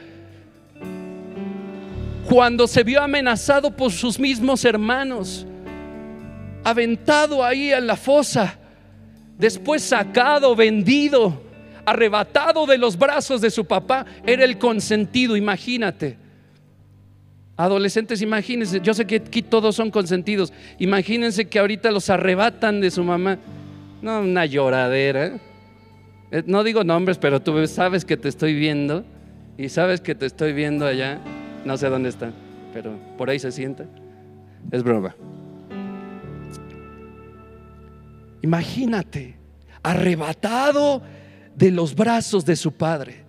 [2.30, 5.48] Cuando se vio amenazado por sus mismos hermanos,
[6.64, 8.60] aventado ahí en la fosa,
[9.40, 11.42] después sacado, vendido,
[11.88, 16.18] arrebatado de los brazos de su papá, era el consentido, imagínate.
[17.58, 22.92] Adolescentes, imagínense, yo sé que aquí todos son consentidos, imagínense que ahorita los arrebatan de
[22.92, 23.40] su mamá.
[24.04, 25.26] No, una lloradera.
[25.26, 25.49] Eh,
[26.46, 29.04] no digo nombres, pero tú sabes que te estoy viendo
[29.58, 31.20] y sabes que te estoy viendo allá.
[31.66, 32.32] No sé dónde está,
[32.74, 33.86] pero por ahí se sienta.
[34.72, 35.16] Es broma.
[38.42, 39.36] Imagínate,
[39.84, 41.02] arrebatado
[41.56, 43.26] de los brazos de su padre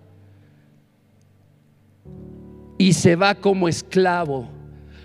[2.77, 4.49] y se va como esclavo.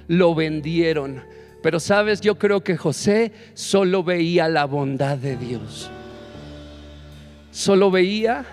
[0.08, 1.22] Lo vendieron.
[1.62, 5.90] Pero sabes, yo creo que José solo veía la bondad de Dios.
[7.56, 8.44] Solo veía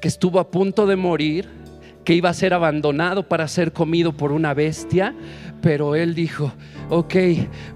[0.00, 1.48] que estuvo a punto de morir,
[2.02, 5.14] que iba a ser abandonado para ser comido por una bestia,
[5.62, 6.52] pero él dijo,
[6.88, 7.14] ok,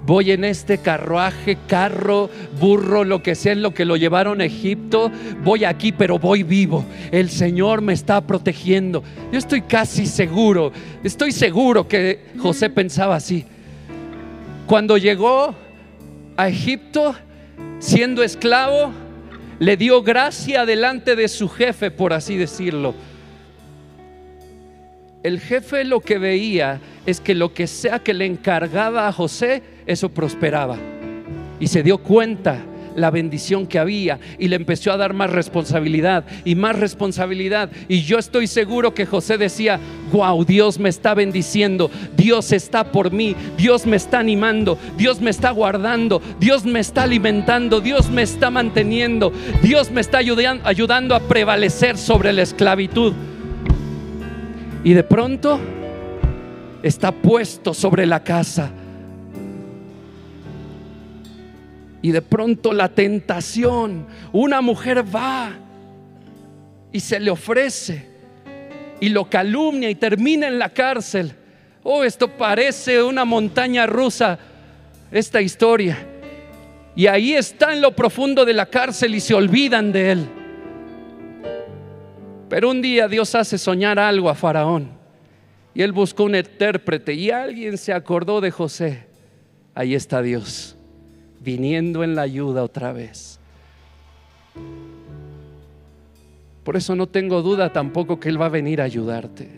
[0.05, 2.29] voy en este carruaje, carro,
[2.59, 5.13] burro, lo que sea, lo que lo llevaron a Egipto,
[5.45, 6.85] voy aquí, pero voy vivo.
[7.13, 9.05] El Señor me está protegiendo.
[9.31, 10.73] Yo estoy casi seguro,
[11.05, 13.45] estoy seguro que José pensaba así.
[14.67, 15.55] Cuando llegó
[16.37, 17.15] a Egipto,
[17.79, 19.04] siendo esclavo,
[19.65, 22.95] le dio gracia delante de su jefe, por así decirlo.
[25.23, 29.63] El jefe lo que veía es que lo que sea que le encargaba a José,
[29.87, 30.77] eso prosperaba.
[31.61, 32.59] Y se dio cuenta
[32.97, 37.71] la bendición que había y le empezó a dar más responsabilidad y más responsabilidad.
[37.89, 39.79] Y yo estoy seguro que José decía,
[40.13, 45.31] wow, Dios me está bendiciendo, Dios está por mí, Dios me está animando, Dios me
[45.31, 51.21] está guardando, Dios me está alimentando, Dios me está manteniendo, Dios me está ayudando a
[51.21, 53.13] prevalecer sobre la esclavitud.
[54.85, 55.59] Y de pronto
[56.83, 58.71] está puesto sobre la casa.
[62.05, 65.53] Y de pronto la tentación, una mujer va
[66.93, 68.07] y se le ofrece
[69.01, 71.33] y lo calumnia y termina en la cárcel.
[71.83, 74.39] Oh, esto parece una montaña rusa,
[75.11, 75.97] esta historia.
[76.95, 80.27] Y ahí está en lo profundo de la cárcel y se olvidan de él.
[82.51, 84.91] Pero un día Dios hace soñar algo a Faraón.
[85.73, 89.07] Y él buscó un intérprete y alguien se acordó de José.
[89.75, 90.74] Ahí está Dios,
[91.45, 93.39] viniendo en la ayuda otra vez.
[96.65, 99.49] Por eso no tengo duda tampoco que Él va a venir a ayudarte.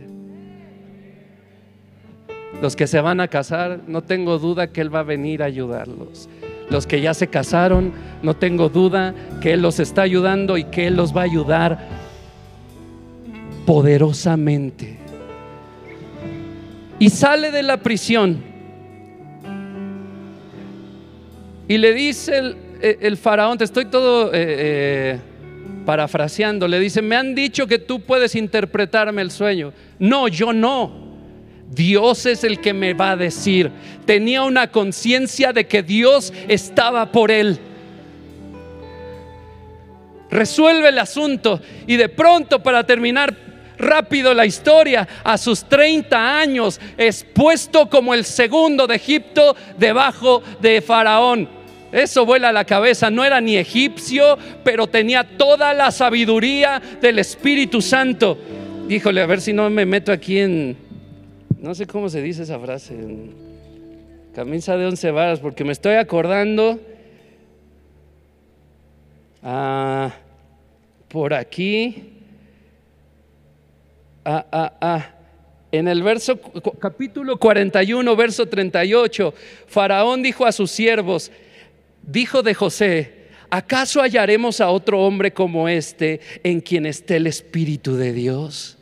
[2.61, 5.47] Los que se van a casar, no tengo duda que Él va a venir a
[5.47, 6.29] ayudarlos.
[6.69, 10.89] Los que ya se casaron, no tengo duda que Él los está ayudando y que
[10.89, 11.79] Él los va a ayudar
[13.65, 15.07] poderosamente
[16.99, 18.56] y sale de la prisión.
[21.69, 25.19] Y le dice el, faraón, te estoy todo eh, eh,
[25.85, 29.73] parafraseando, le dice, me han dicho que tú puedes interpretarme el sueño.
[29.99, 31.07] No, yo no.
[31.71, 33.71] Dios es el que me va a decir.
[34.05, 37.59] Tenía una conciencia de que Dios estaba por él.
[40.31, 43.35] Resuelve el asunto y de pronto para terminar
[43.79, 50.81] rápido la historia, a sus 30 años, expuesto como el segundo de Egipto debajo de
[50.81, 51.56] Faraón.
[51.97, 57.19] Eso vuela a la cabeza, no era ni egipcio, pero tenía toda la sabiduría del
[57.19, 58.37] Espíritu Santo.
[58.87, 60.77] Híjole, a ver si no me meto aquí en,
[61.59, 63.35] no sé cómo se dice esa frase, en
[64.35, 66.79] camisa de once varas, porque me estoy acordando.
[69.43, 70.13] Ah,
[71.09, 72.13] por aquí
[74.23, 75.11] ah, ah, ah.
[75.73, 76.39] En el verso
[76.79, 79.33] capítulo 41, verso 38,
[79.67, 81.33] Faraón dijo a sus siervos,
[82.07, 87.97] dijo de José, ¿acaso hallaremos a otro hombre como este en quien esté el Espíritu
[87.97, 88.79] de Dios?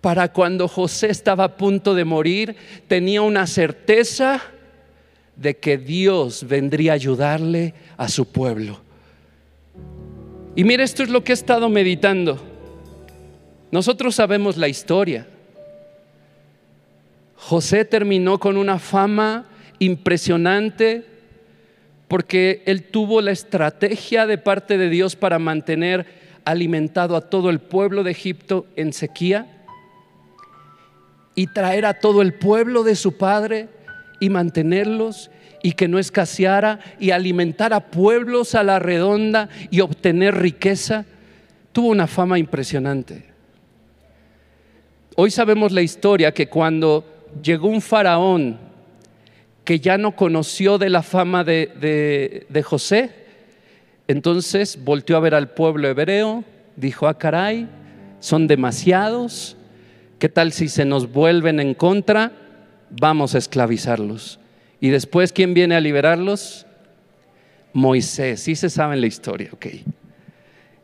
[0.00, 2.56] Para cuando José estaba a punto de morir,
[2.88, 4.40] tenía una certeza
[5.36, 8.80] de que Dios vendría a ayudarle a su pueblo.
[10.56, 12.40] Y mire, esto es lo que he estado meditando.
[13.70, 15.26] Nosotros sabemos la historia.
[17.36, 19.49] José terminó con una fama
[19.80, 21.04] impresionante
[22.06, 26.06] porque él tuvo la estrategia de parte de Dios para mantener
[26.44, 29.46] alimentado a todo el pueblo de Egipto en sequía
[31.34, 33.68] y traer a todo el pueblo de su padre
[34.20, 35.30] y mantenerlos
[35.62, 41.04] y que no escaseara y alimentar a pueblos a la redonda y obtener riqueza,
[41.72, 43.24] tuvo una fama impresionante.
[45.16, 47.04] Hoy sabemos la historia que cuando
[47.42, 48.69] llegó un faraón
[49.70, 53.12] que ya no conoció de la fama de, José,
[54.08, 56.42] entonces volteó a ver al pueblo hebreo,
[56.74, 57.68] dijo, ah, caray,
[58.18, 59.56] son demasiados,
[60.18, 62.32] ¿qué tal si se nos vuelven en contra?
[62.90, 64.40] Vamos a esclavizarlos.
[64.80, 66.66] Y después, ¿quién viene a liberarlos?
[67.72, 69.66] Moisés, sí se sabe la historia, ok.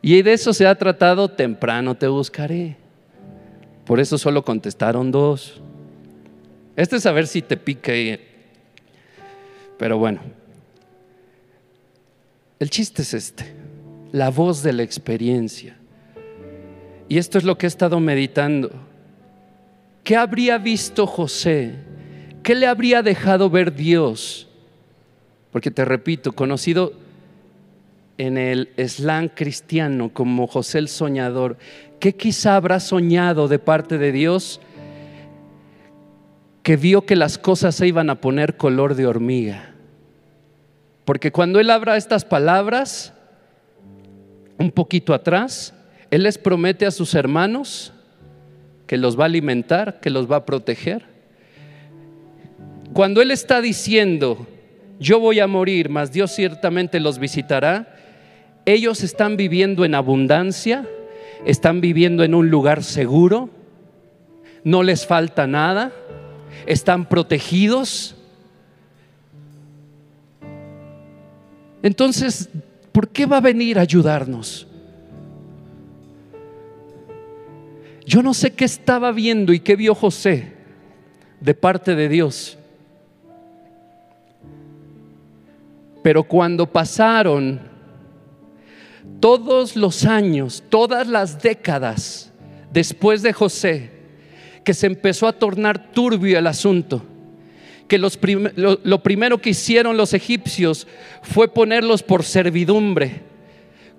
[0.01, 2.77] Y de eso se ha tratado, temprano te buscaré.
[3.85, 5.59] Por eso solo contestaron dos.
[6.77, 8.36] Este es a ver si te pique.
[9.77, 10.21] Pero bueno,
[12.59, 13.53] el chiste es este,
[14.11, 15.77] la voz de la experiencia.
[17.09, 18.71] Y esto es lo que he estado meditando.
[20.03, 21.87] ¿Qué habría visto José
[22.47, 24.47] ¿Qué le habría dejado ver Dios?
[25.51, 26.93] Porque te repito, conocido
[28.17, 31.57] en el slang cristiano como José el soñador,
[31.99, 34.61] ¿qué quizá habrá soñado de parte de Dios
[36.67, 39.73] que vio que las cosas se iban a poner color de hormiga?
[41.05, 43.13] Porque cuando él abra estas palabras,
[44.57, 45.73] un poquito atrás,
[46.11, 47.93] él les promete a sus hermanos
[48.85, 51.17] que los va a alimentar, que los va a proteger
[52.97, 54.47] cuando Él está diciendo,
[54.99, 57.95] yo voy a morir, mas Dios ciertamente los visitará,
[58.65, 60.83] ellos están viviendo en abundancia,
[61.45, 63.51] están viviendo en un lugar seguro,
[64.63, 65.91] no les falta nada,
[66.65, 68.15] están protegidos.
[71.83, 72.49] Entonces,
[72.91, 74.67] ¿por qué va a venir a ayudarnos?
[78.05, 80.53] Yo no sé qué estaba viendo y qué vio José
[81.39, 82.57] de parte de Dios.
[86.01, 87.59] Pero cuando pasaron
[89.19, 92.31] todos los años, todas las décadas
[92.71, 93.96] después de José,
[94.67, 97.01] que se empezó a tornar turbio el asunto,
[97.87, 100.87] que lo, primero que hicieron los egipcios
[101.21, 103.21] fue ponerlos por servidumbre.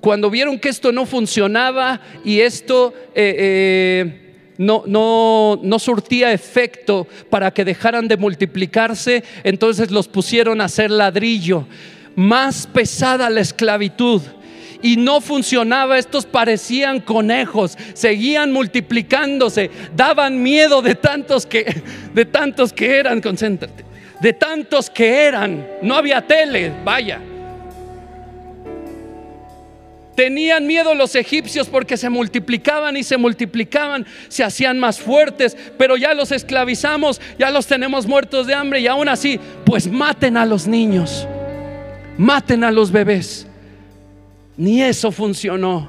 [0.03, 7.07] Cuando vieron que esto no funcionaba y esto eh, eh, no, no, no surtía efecto
[7.31, 11.67] para que dejaran de multiplicarse, entonces los pusieron a hacer ladrillo
[12.15, 14.21] más pesada la esclavitud.
[14.83, 21.83] Y no funcionaba, estos parecían conejos, seguían multiplicándose, daban miedo de tantos que,
[22.15, 23.85] de tantos que eran, concéntrate,
[24.21, 27.21] de tantos que eran, no había tele, vaya.
[30.15, 35.97] Tenían miedo los egipcios porque se multiplicaban y se multiplicaban, se hacían más fuertes, pero
[35.97, 40.45] ya los esclavizamos, ya los tenemos muertos de hambre y aún así, pues maten a
[40.45, 41.27] los niños
[42.19, 43.47] maten a los bebés.
[44.59, 45.89] Ni eso funcionó.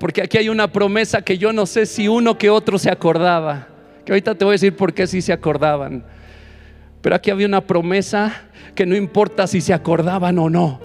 [0.00, 3.68] Porque aquí hay una promesa que yo no sé si uno que otro se acordaba.
[4.04, 6.04] Que ahorita te voy a decir por qué sí se acordaban.
[7.00, 10.80] Pero aquí había una promesa que no importa si se acordaban o no.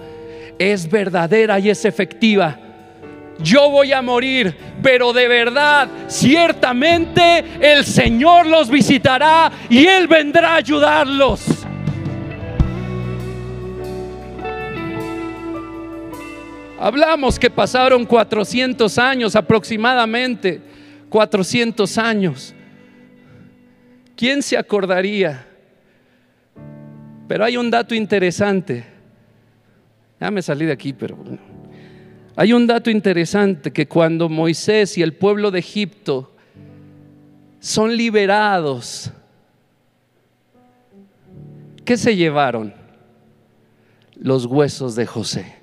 [0.60, 2.60] Es verdadera y es efectiva
[3.40, 10.54] yo voy a morir, pero de verdad, ciertamente el Señor los visitará y Él vendrá
[10.54, 11.63] a ayudarlos.
[16.84, 20.60] Hablamos que pasaron 400 años aproximadamente,
[21.08, 22.54] 400 años.
[24.18, 25.48] ¿Quién se acordaría?
[27.26, 28.84] Pero hay un dato interesante.
[30.20, 31.40] Ya me salí de aquí, pero bueno.
[32.36, 36.36] Hay un dato interesante que cuando Moisés y el pueblo de Egipto
[37.62, 39.10] son liberados,
[41.86, 42.74] ¿qué se llevaron?
[44.16, 45.63] Los huesos de José.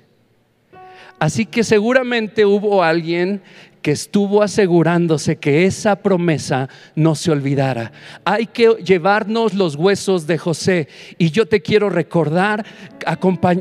[1.21, 3.43] Así que seguramente hubo alguien
[3.83, 7.91] que estuvo asegurándose que esa promesa no se olvidara.
[8.25, 10.87] Hay que llevarnos los huesos de José.
[11.19, 12.65] Y yo te quiero recordar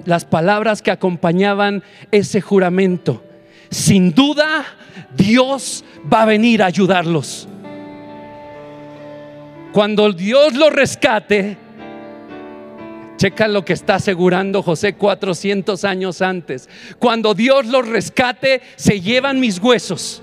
[0.07, 3.23] las palabras que acompañaban ese juramento.
[3.71, 4.65] Sin duda,
[5.15, 7.47] Dios va a venir a ayudarlos.
[9.75, 11.59] Cuando Dios los rescate,
[13.21, 16.71] Checa lo que está asegurando José 400 años antes.
[16.99, 20.23] Cuando Dios los rescate, se llevan mis huesos.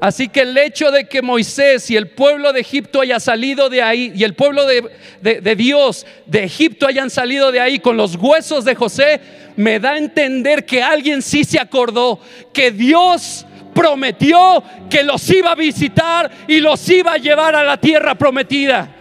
[0.00, 3.82] Así que el hecho de que Moisés y el pueblo de Egipto haya salido de
[3.82, 8.16] ahí y el pueblo de, de, Dios de Egipto hayan salido de ahí con los
[8.16, 9.20] huesos de José,
[9.54, 12.18] me da a entender que alguien sí se acordó
[12.52, 14.60] que Dios prometió
[14.90, 18.95] que los iba a visitar y los iba a llevar a la tierra prometida.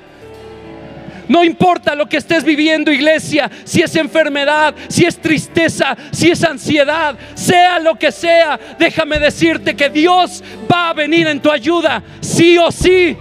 [1.28, 6.44] No importa lo que estés viviendo, iglesia, si es enfermedad, si es tristeza, si es
[6.44, 12.04] ansiedad, sea lo que sea, déjame decirte que Dios va a venir en tu ayuda,
[12.22, 13.18] sí o sí.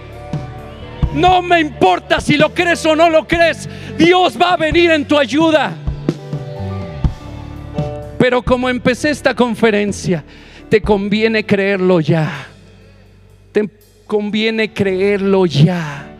[1.13, 5.05] No me importa si lo crees o no lo crees, Dios va a venir en
[5.05, 5.73] tu ayuda.
[8.19, 10.23] Pero como empecé esta conferencia,
[10.69, 12.47] te conviene creerlo ya.
[13.51, 13.69] Te
[14.05, 16.14] conviene creerlo ya.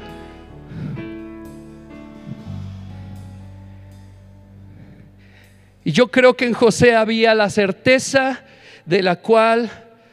[5.86, 8.42] Y yo creo que en José había la certeza
[8.86, 9.70] de la cual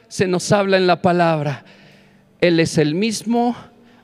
[0.07, 1.65] se nos habla en la palabra.
[2.43, 3.57] Él es el mismo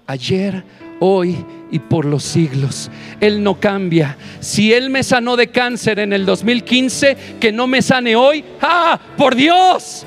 [0.06, 0.64] ayer,
[0.98, 1.36] hoy
[1.70, 2.90] y por los siglos.
[3.20, 4.16] Él no cambia.
[4.40, 8.98] Si Él me sanó de cáncer en el 2015, que no me sane hoy, ¡ah!
[9.18, 10.06] ¡Por Dios!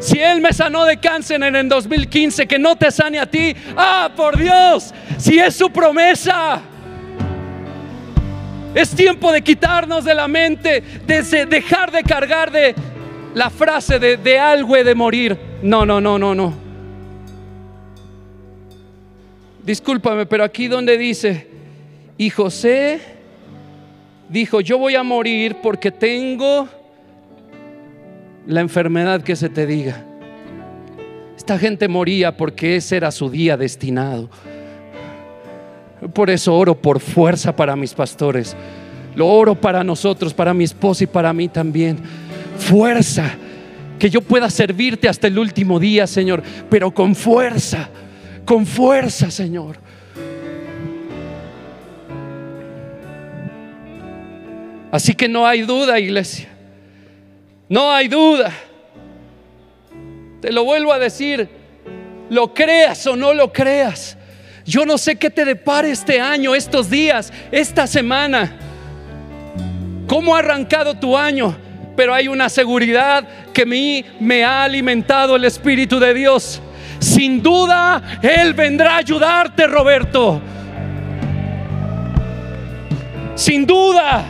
[0.00, 3.56] Si Él me sanó de cáncer en el 2015, que no te sane a ti,
[3.74, 4.10] ¡ah!
[4.14, 4.92] ¡Por Dios!
[5.16, 6.60] Si es su promesa.
[8.74, 12.74] Es tiempo de quitarnos de la mente, de dejar de cargar de
[13.34, 15.38] la frase de, algo de morir.
[15.62, 16.54] No, no, no, no, no.
[19.64, 21.48] Discúlpame, pero aquí donde dice,
[22.16, 23.00] y José
[24.28, 26.68] dijo, yo voy a morir porque tengo
[28.46, 30.04] la enfermedad que se te diga.
[31.36, 34.30] Esta gente moría porque ese era su día destinado.
[36.14, 38.56] Por eso oro por fuerza para mis pastores.
[39.14, 41.98] Lo oro para nosotros, para mi esposa y para mí también.
[42.58, 43.30] Fuerza.
[43.98, 46.42] Que yo pueda servirte hasta el último día, Señor.
[46.70, 47.90] Pero con fuerza.
[48.46, 49.76] Con fuerza, Señor.
[54.90, 56.48] Así que no hay duda, iglesia.
[57.68, 58.52] No hay duda.
[60.40, 61.48] Te lo vuelvo a decir.
[62.30, 64.16] Lo creas o no lo creas.
[64.70, 68.52] Yo no sé qué te depare este año, estos días, esta semana.
[70.06, 71.56] ¿Cómo ha arrancado tu año?
[71.96, 76.62] Pero hay una seguridad que mí me ha alimentado el Espíritu de Dios.
[77.00, 80.40] Sin duda, Él vendrá a ayudarte, Roberto.
[83.34, 84.24] Sin duda.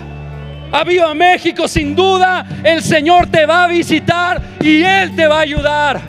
[0.72, 5.41] A México, sin duda, el Señor te va a visitar y Él te va a
[5.41, 6.01] ayudar.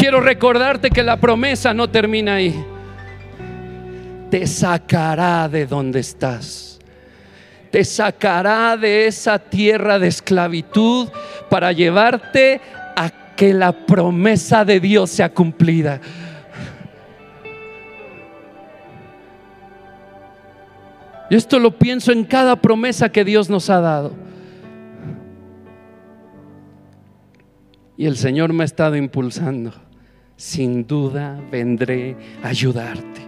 [0.00, 2.64] Quiero recordarte que la promesa no termina ahí.
[4.30, 6.78] Te sacará de donde estás.
[7.70, 11.10] Te sacará de esa tierra de esclavitud
[11.50, 12.62] para llevarte
[12.96, 16.00] a que la promesa de Dios sea cumplida.
[21.28, 24.14] Y esto lo pienso en cada promesa que Dios nos ha dado.
[27.98, 29.89] Y el Señor me ha estado impulsando
[30.40, 33.20] sin duda vendré a ayudarte.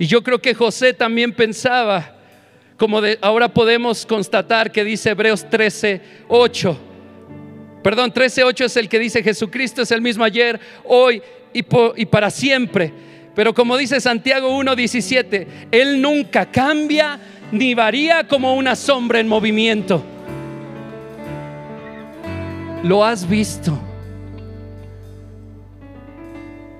[0.00, 2.16] Y yo creo que José también pensaba,
[2.76, 6.76] como de, ahora podemos constatar que dice Hebreos 13, 8.
[7.84, 11.22] Perdón, 13, 8 es el que dice Jesucristo es el mismo ayer, hoy
[11.54, 11.64] y,
[11.94, 12.92] y para siempre.
[13.32, 17.20] Pero como dice Santiago 1, 17, Él nunca cambia
[17.52, 20.02] ni varía como una sombra en movimiento.
[22.82, 23.85] Lo has visto.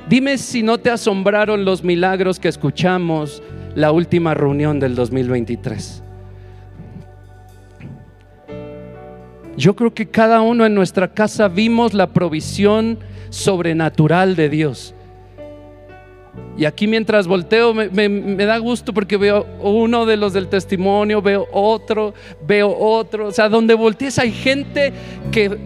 [0.09, 3.43] Dime si no te asombraron los milagros que escuchamos
[3.75, 6.03] la última reunión del 2023.
[9.57, 12.99] Yo creo que cada uno en nuestra casa vimos la provisión
[13.31, 14.95] sobrenatural de Dios.
[16.57, 21.49] Y aquí mientras volteo me, da gusto porque veo uno de los del testimonio, veo
[21.51, 22.15] otro,
[22.47, 23.27] veo otro.
[23.27, 24.93] O sea, donde voltees hay gente
[25.33, 25.59] que,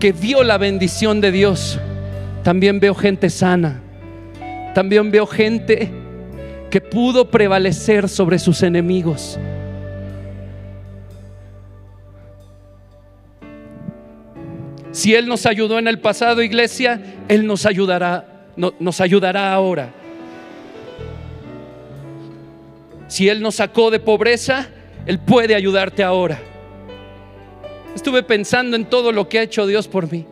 [0.00, 1.78] que vio la bendición de Dios.
[2.42, 3.80] También veo gente sana.
[4.74, 5.90] También veo gente
[6.70, 9.38] que pudo prevalecer sobre sus enemigos.
[14.90, 19.90] Si Él nos ayudó en el pasado, iglesia, Él nos ayudará, nos ayudará ahora.
[23.06, 24.68] Si Él nos sacó de pobreza,
[25.06, 26.38] Él puede ayudarte ahora.
[27.94, 30.26] Estuve pensando en todo lo que ha hecho Dios por mí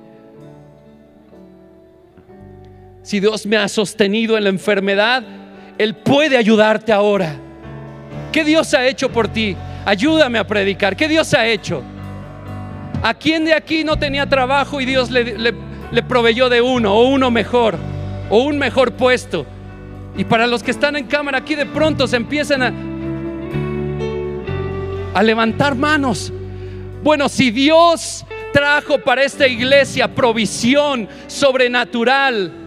[3.03, 5.22] si Dios me ha sostenido en la enfermedad,
[5.78, 7.36] Él puede ayudarte ahora.
[8.32, 9.57] ¿Qué Dios ha hecho por ti?
[9.84, 10.94] Ayúdame a predicar.
[10.96, 11.82] ¿Qué Dios ha hecho?
[13.03, 15.55] ¿A quién de aquí no tenía trabajo y Dios le,
[16.03, 17.76] proveyó de uno o uno mejor
[18.28, 19.46] o un mejor puesto?
[20.16, 22.62] Y para los que están en cámara aquí de pronto se empiezan
[25.14, 26.30] a levantar manos.
[27.03, 32.59] Bueno, si Dios trajo para esta iglesia provisión sobrenatural,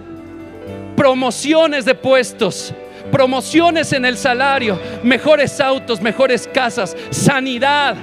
[0.96, 2.74] promociones de puestos,
[3.12, 7.96] promociones en el salario, mejores autos, mejores casas, sanidad.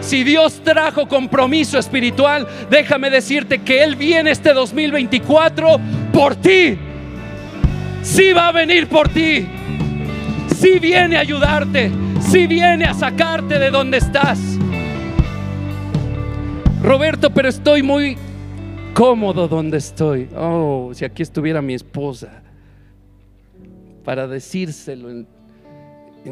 [0.00, 5.80] Si Dios trajo compromiso espiritual, déjame decirte que Él viene este 2024
[6.12, 6.76] por ti.
[8.02, 9.46] Sí va a venir por ti.
[10.56, 11.90] Sí viene a ayudarte.
[12.20, 14.40] Sí viene a sacarte de donde estás.
[16.82, 18.18] Roberto, pero estoy muy
[18.94, 20.28] cómodo donde estoy.
[20.36, 22.42] Oh, si aquí estuviera mi esposa
[24.04, 25.26] para decírselo en,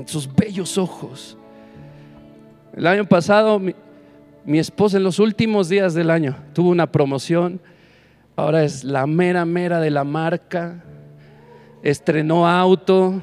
[0.06, 1.36] sus bellos ojos.
[2.76, 3.74] El año pasado mi,
[4.44, 7.60] mi, esposa en los últimos días del año tuvo una promoción.
[8.36, 10.84] Ahora es la mera mera de la marca.
[11.82, 13.20] Estrenó auto.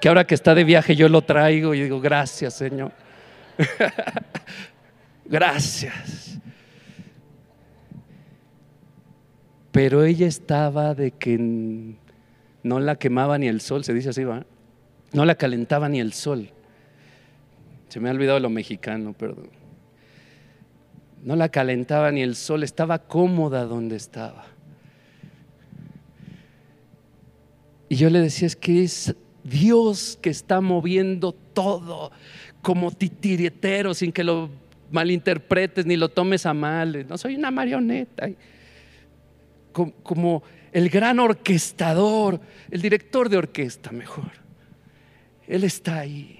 [0.00, 2.92] Que ahora que está de viaje yo lo traigo y digo, gracias Señor.
[5.24, 6.40] gracias.
[9.72, 14.44] Pero ella estaba de que no la quemaba ni el sol, se dice así, va.
[15.12, 16.50] No la calentaba ni el sol.
[17.88, 19.50] Se me ha olvidado lo mexicano, perdón.
[21.22, 24.44] No la calentaba ni el sol, estaba cómoda donde estaba.
[27.88, 29.14] Y yo le decía, es que es
[29.44, 32.10] Dios que está moviendo todo
[32.62, 34.50] como titiritero sin que lo
[34.90, 37.06] malinterpretes ni lo tomes a mal.
[37.08, 38.28] No soy una marioneta.
[39.72, 40.42] Como,
[40.72, 44.30] el gran orquestador, el director de orquesta mejor.
[45.46, 46.38] Él está ahí.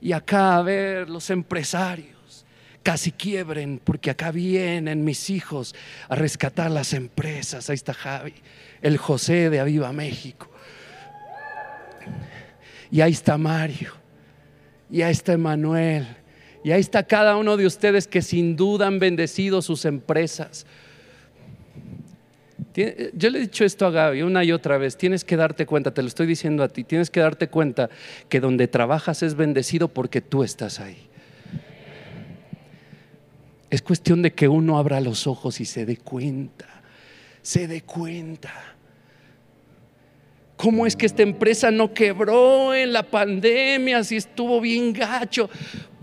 [0.00, 2.44] Y acá a ver los empresarios
[2.82, 5.74] casi quiebren porque acá vienen mis hijos
[6.08, 7.70] a rescatar las empresas.
[7.70, 8.34] Ahí está Javi,
[8.82, 10.50] el José de Aviva México.
[12.90, 13.92] Y ahí está Mario.
[14.90, 16.06] Y ahí está Emanuel
[16.64, 20.64] y ahí está cada uno de ustedes que sin duda han bendecido sus empresas.
[22.74, 25.94] Yo le he dicho esto a Gaby una y otra vez, tienes que darte cuenta,
[25.94, 27.88] te lo estoy diciendo a ti, tienes que darte cuenta
[28.28, 31.08] que donde trabajas es bendecido porque tú estás ahí.
[33.70, 36.66] Es cuestión de que uno abra los ojos y se dé cuenta,
[37.42, 38.52] se dé cuenta.
[40.56, 45.48] ¿Cómo es que esta empresa no quebró en la pandemia si estuvo bien gacho?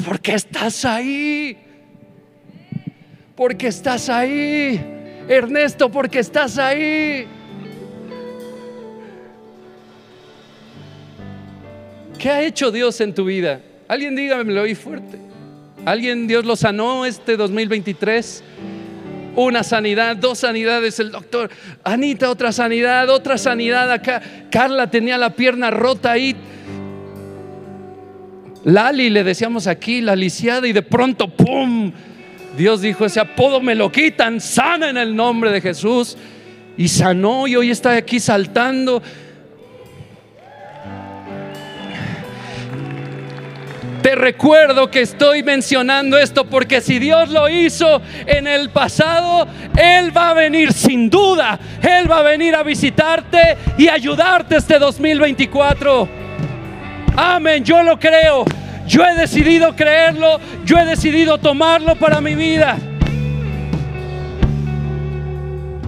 [0.05, 1.57] Porque estás ahí.
[3.35, 5.00] Porque estás ahí.
[5.31, 7.25] Ernesto, porque estás ahí.
[12.19, 13.61] ¿Qué ha hecho Dios en tu vida?
[13.87, 15.17] Alguien dígame, lo oí fuerte.
[15.85, 18.43] ¿Alguien Dios lo sanó este 2023?
[19.35, 21.49] Una sanidad, dos sanidades, el doctor.
[21.83, 24.21] Anita, otra sanidad, otra sanidad acá.
[24.51, 26.35] Carla tenía la pierna rota ahí
[28.63, 31.91] Lali le decíamos aquí, la lisiada, y de pronto, ¡pum!
[32.57, 36.17] Dios dijo, ese apodo me lo quitan, sana en el nombre de Jesús.
[36.77, 39.01] Y sanó y hoy está aquí saltando.
[44.01, 49.47] Te recuerdo que estoy mencionando esto porque si Dios lo hizo en el pasado,
[49.77, 51.59] Él va a venir sin duda.
[51.83, 56.09] Él va a venir a visitarte y ayudarte este 2024.
[57.15, 58.43] Amén, yo lo creo.
[58.91, 62.77] Yo he decidido creerlo, yo he decidido tomarlo para mi vida.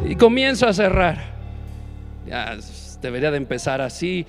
[0.08, 1.18] Y comienzo a cerrar.
[2.26, 2.56] Ya
[3.02, 4.26] debería de empezar así.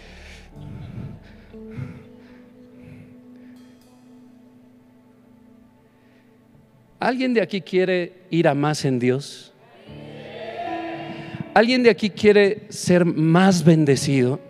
[6.98, 9.52] ¿Alguien de aquí quiere ir a más en Dios?
[11.54, 14.40] ¿Alguien de aquí quiere ser más bendecido?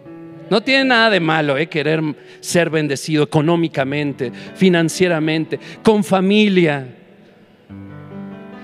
[0.50, 2.02] No tiene nada de malo eh, querer
[2.40, 6.86] ser bendecido económicamente, financieramente, con familia,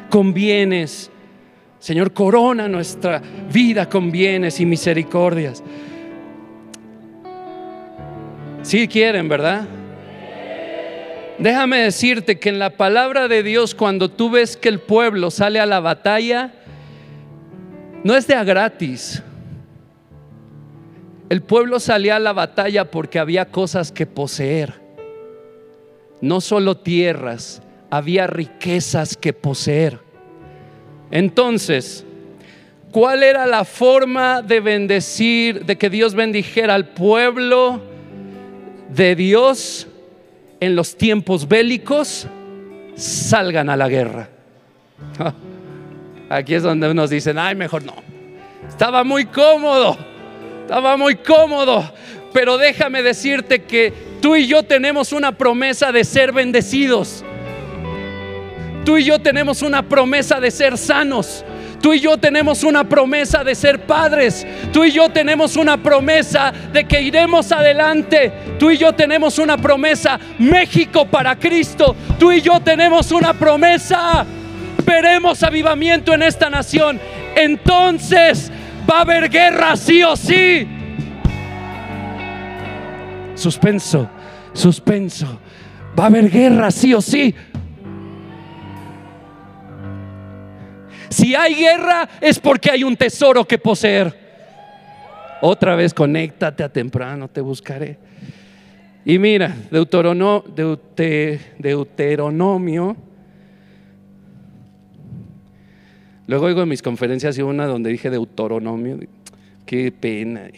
[0.08, 1.10] con bienes.
[1.78, 5.62] Señor, corona nuestra vida con bienes y misericordias.
[8.62, 9.66] Si quieren, ¿verdad?
[11.38, 15.58] Déjame decirte que en la palabra de Dios, cuando tú ves que el pueblo sale
[15.58, 16.52] a la batalla,
[18.04, 19.22] no es de a gratis.
[21.30, 24.74] El pueblo salía a la batalla porque había cosas que poseer.
[26.20, 30.00] No solo tierras, había riquezas que poseer.
[31.12, 32.04] Entonces,
[32.90, 37.80] ¿cuál era la forma de bendecir, de que Dios bendijera al pueblo
[38.88, 39.86] de Dios
[40.58, 42.26] en los tiempos bélicos?
[42.96, 44.28] Salgan a la guerra.
[46.28, 47.94] Aquí es donde unos dicen, ay, mejor no.
[48.68, 50.09] Estaba muy cómodo
[50.70, 51.82] estaba muy cómodo.
[52.32, 53.92] pero déjame decirte que
[54.22, 57.24] tú y yo tenemos una promesa de ser bendecidos.
[58.84, 61.44] Tú y yo tenemos una promesa de ser sanos.
[61.82, 64.46] Tú y yo tenemos una promesa de ser padres.
[64.72, 68.30] Tú y yo tenemos una promesa de que iremos adelante.
[68.56, 71.96] Tú y yo tenemos una promesa, México para Cristo.
[72.16, 74.24] Tú y yo tenemos una promesa.
[74.86, 77.00] Veremos avivamiento en esta nación.
[77.34, 78.52] Entonces
[78.88, 80.68] va a haber guerra sí o sí.
[83.34, 84.08] Suspenso,
[84.52, 85.40] suspenso.
[85.98, 87.34] Va a haber guerra sí o sí.
[91.08, 94.14] Si hay guerra es porque hay un tesoro que poseer.
[95.42, 97.98] Otra vez conéctate a temprano, te buscaré.
[99.04, 100.44] Y mira, Deuteronomio,
[101.58, 102.96] Deuteronomio.
[106.30, 108.98] Luego oigo en mis conferencias y una donde dije Deuteronomio.
[109.66, 110.48] Qué pena.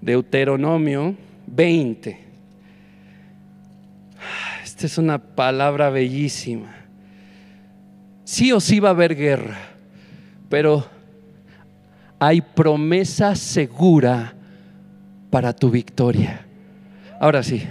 [0.00, 1.14] Deuteronomio
[1.46, 2.18] 20.
[4.64, 6.78] Esta es una palabra bellísima
[8.28, 9.56] sí o sí va a haber guerra,
[10.50, 10.84] pero
[12.18, 14.34] hay promesa segura
[15.30, 16.44] para tu victoria.
[17.18, 17.62] Ahora sí,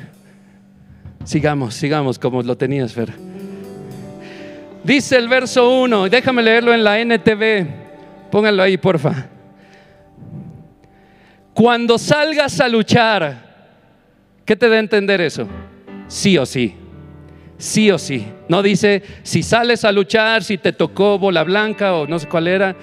[1.25, 3.26] sigamos, sigamos como lo tenías, Fer.
[4.83, 7.67] Dice el verso 1, déjame leerlo en la NTV,
[8.31, 9.27] pónganlo ahí, porfa.
[11.53, 13.45] Cuando salgas a luchar,
[14.45, 15.47] ¿qué te da a entender eso?
[16.07, 16.75] Sí o sí
[17.57, 18.25] sí o sí.
[18.47, 22.47] No dice si sales a luchar, si te tocó bola blanca o no sé cuál
[22.47, 22.75] era,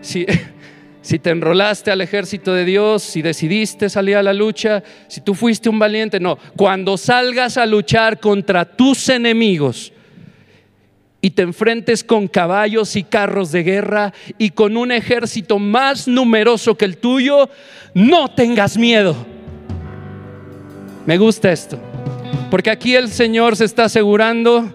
[0.00, 0.26] si,
[1.02, 5.34] si te enrolaste al ejército de Dios, si decidiste salir a la lucha, si tú
[5.34, 6.20] fuiste un valiente.
[6.20, 9.92] No, cuando salgas a luchar contra tus enemigos
[11.20, 16.76] y te enfrentes con caballos y carros de guerra y con un ejército más numeroso
[16.76, 17.50] que el tuyo,
[17.94, 19.16] no tengas miedo.
[21.06, 21.80] Me gusta esto.
[22.50, 24.74] Porque aquí el Señor se está asegurando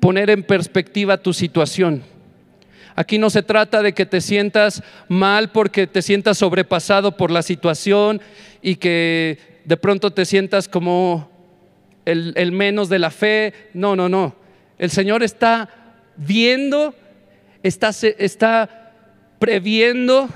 [0.00, 2.02] poner en perspectiva tu situación.
[2.94, 7.42] Aquí no se trata de que te sientas mal porque te sientas sobrepasado por la
[7.42, 8.22] situación
[8.62, 11.30] y que de pronto te sientas como
[12.06, 13.52] el, menos de la fe.
[13.74, 14.34] No, no, no.
[14.78, 15.68] El Señor está
[16.16, 16.94] viendo,
[17.62, 18.92] está, está
[19.38, 20.28] previendo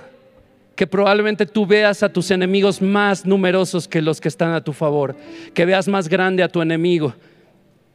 [0.74, 4.72] que probablemente tú veas a tus enemigos más numerosos que los que están a tu
[4.72, 5.14] favor,
[5.52, 7.14] que veas más grande a tu enemigo.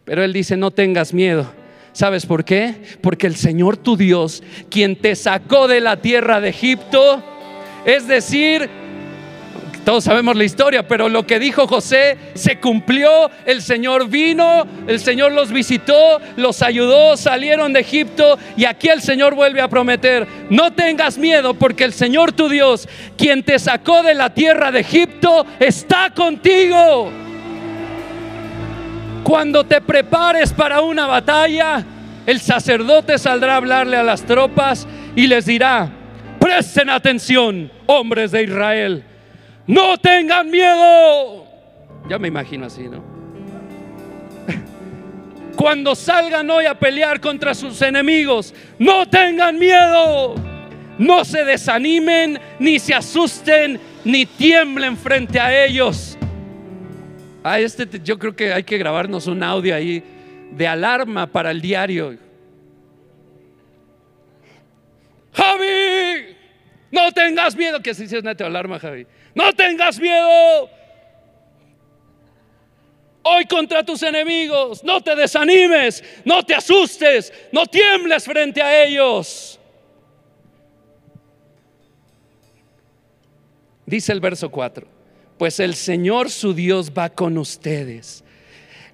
[0.04, 1.52] Pero Él dice, no tengas miedo.
[1.94, 2.76] ¿Sabes por qué?
[3.02, 7.24] Porque el Señor tu Dios, quien te sacó de la tierra de Egipto,
[7.86, 8.70] es decir,
[9.86, 13.30] todos sabemos la historia, pero lo que dijo José se cumplió.
[13.46, 19.02] El Señor vino, el Señor los visitó, los ayudó, salieron de Egipto y aquí el
[19.02, 24.02] Señor vuelve a prometer, no tengas miedo porque el Señor tu Dios, quien te sacó
[24.02, 27.12] de la tierra de Egipto, está contigo.
[29.24, 31.86] Cuando te prepares para una batalla,
[32.26, 35.92] el sacerdote saldrá a hablarle a las tropas y les dirá,
[36.40, 39.04] presten atención, hombres de Israel
[39.68, 41.46] no tengan miedo.
[42.10, 43.04] Ya me imagino así, ¿no?
[45.56, 50.36] Cuando salgan hoy a pelear contra sus enemigos, no tengan miedo.
[50.98, 56.18] No se desanimen, ni se asusten, ni tiemblen frente a ellos.
[57.44, 60.04] A este yo creo que hay que grabarnos un audio ahí
[60.52, 62.18] de alarma para el diario.
[65.34, 66.36] Javi,
[66.92, 69.06] no tengas miedo, que así se una alarma, Javi.
[69.36, 70.70] No tengas miedo.
[73.22, 79.60] Hoy contra tus enemigos, no te desanimes, no te asustes, no tiembles frente a ellos.
[83.86, 84.88] Dice el verso 4,
[85.38, 88.24] pues el Señor su Dios va con ustedes.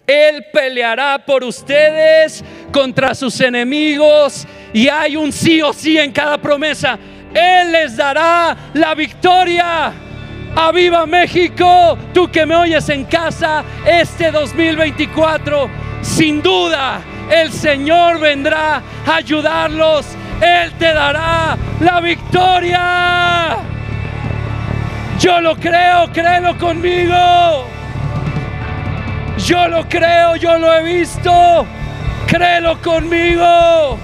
[0.07, 6.37] Él peleará por ustedes contra sus enemigos y hay un sí o sí en cada
[6.37, 6.97] promesa.
[7.33, 10.10] Él les dará la victoria.
[10.55, 15.69] Aviva México, tú que me oyes en casa, este 2024,
[16.01, 20.05] sin duda el Señor vendrá a ayudarlos.
[20.41, 23.57] Él te dará la victoria.
[25.19, 27.67] Yo lo creo, créelo conmigo.
[29.37, 31.65] Yo lo creo, yo lo he visto.
[32.27, 33.97] Créelo conmigo.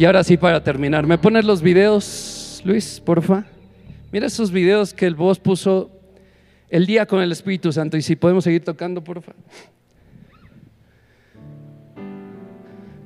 [0.00, 3.44] Y ahora sí, para terminar, ¿me pones los videos, Luis, porfa?
[4.10, 5.90] Mira esos videos que el voz puso
[6.70, 7.98] el día con el Espíritu Santo.
[7.98, 9.32] Y si podemos seguir tocando, porfa.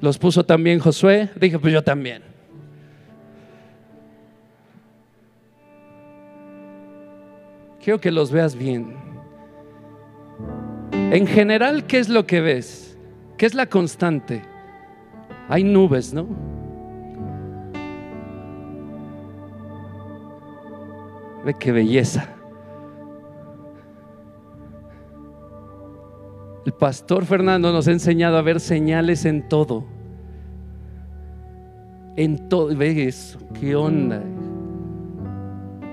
[0.01, 1.31] Los puso también Josué.
[1.35, 2.23] Dije, pues yo también.
[7.83, 8.95] Quiero que los veas bien.
[10.93, 12.97] En general, ¿qué es lo que ves?
[13.37, 14.43] ¿Qué es la constante?
[15.49, 16.54] Hay nubes, ¿no?
[21.45, 22.27] Ve qué belleza.
[26.65, 29.85] El pastor Fernando nos ha enseñado a ver señales en todo.
[32.17, 32.75] En todo.
[32.75, 33.39] Ve eso.
[33.61, 34.23] ¿Qué onda?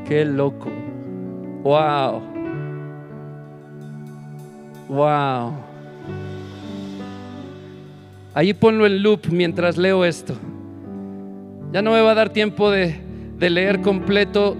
[0.07, 0.69] Qué loco.
[1.63, 2.21] Wow.
[4.87, 5.53] Wow.
[8.33, 10.35] Ahí ponlo en loop mientras leo esto.
[11.73, 12.95] Ya no me va a dar tiempo de,
[13.37, 14.55] de leer completo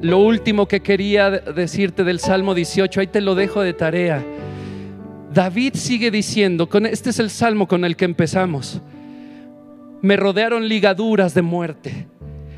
[0.00, 3.00] lo último que quería decirte del Salmo 18.
[3.00, 4.24] Ahí te lo dejo de tarea.
[5.32, 8.80] David sigue diciendo, este es el salmo con el que empezamos,
[10.00, 12.06] me rodearon ligaduras de muerte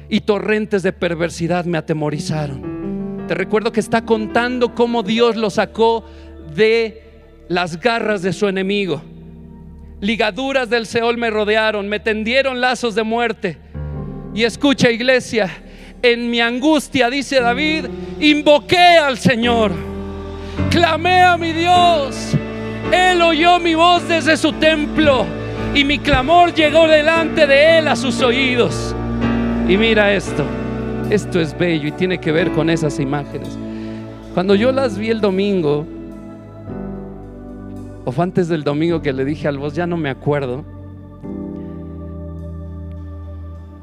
[0.09, 3.25] y torrentes de perversidad me atemorizaron.
[3.27, 6.05] Te recuerdo que está contando cómo Dios lo sacó
[6.55, 7.03] de
[7.49, 9.03] las garras de su enemigo.
[10.01, 13.59] Ligaduras del Seol me rodearon, me tendieron lazos de muerte.
[14.35, 15.51] Y escucha iglesia,
[16.03, 17.87] en mi angustia, dice David,
[18.21, 19.73] invoqué al Señor,
[20.71, 22.37] clamé a mi Dios
[22.93, 25.25] él oyó mi voz desde su templo
[25.75, 28.97] y mi clamor llegó delante de Él a sus oídos.
[29.69, 30.45] Y mira esto,
[31.09, 33.57] esto es bello y tiene que ver con esas imágenes.
[34.35, 35.87] Cuando yo las vi el domingo,
[38.05, 40.65] o antes del domingo que le dije al voz, ya no me acuerdo,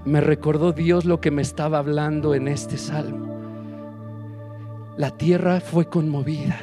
[0.08, 3.36] me recordó Dios lo que me estaba hablando en este salmo.
[4.98, 6.60] La tierra fue conmovida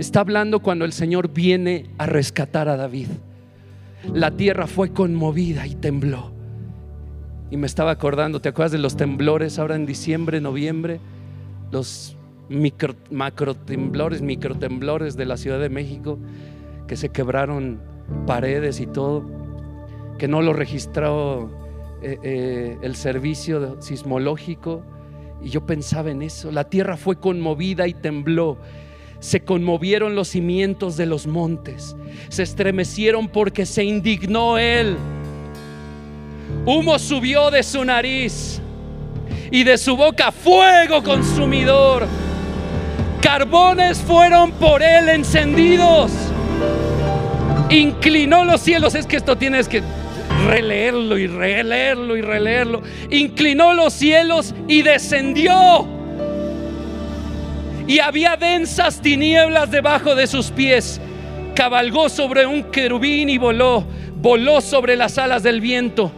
[0.00, 3.08] Está hablando cuando el Señor viene a rescatar a David.
[4.14, 6.30] La tierra fue conmovida y tembló.
[7.50, 11.00] Y me estaba acordando, ¿te acuerdas de los temblores ahora en diciembre, noviembre?
[11.70, 12.16] Los
[13.10, 16.18] macro temblores, micro temblores de la Ciudad de México,
[16.88, 17.78] que se quebraron
[18.26, 19.22] paredes y todo,
[20.16, 21.59] que no lo registró
[22.02, 24.82] eh, eh, el servicio sismológico.
[25.42, 28.58] Y yo pensaba en eso, la tierra fue conmovida y tembló
[29.20, 31.94] se conmovieron los cimientos de los montes,
[32.30, 34.96] se estremecieron porque se indignó él.
[36.66, 38.60] Humo subió de su nariz
[39.50, 42.06] y de su boca fuego consumidor.
[43.20, 46.10] Carbones fueron por él encendidos.
[47.68, 48.94] Inclinó los cielos.
[48.94, 49.82] Es que esto tienes que
[50.46, 52.82] releerlo y releerlo y releerlo.
[53.10, 56.00] Inclinó los cielos y descendió
[57.90, 61.00] y había densas tinieblas debajo de sus pies.
[61.56, 63.84] Cabalgó sobre un querubín y voló,
[64.14, 66.12] voló sobre las alas del viento.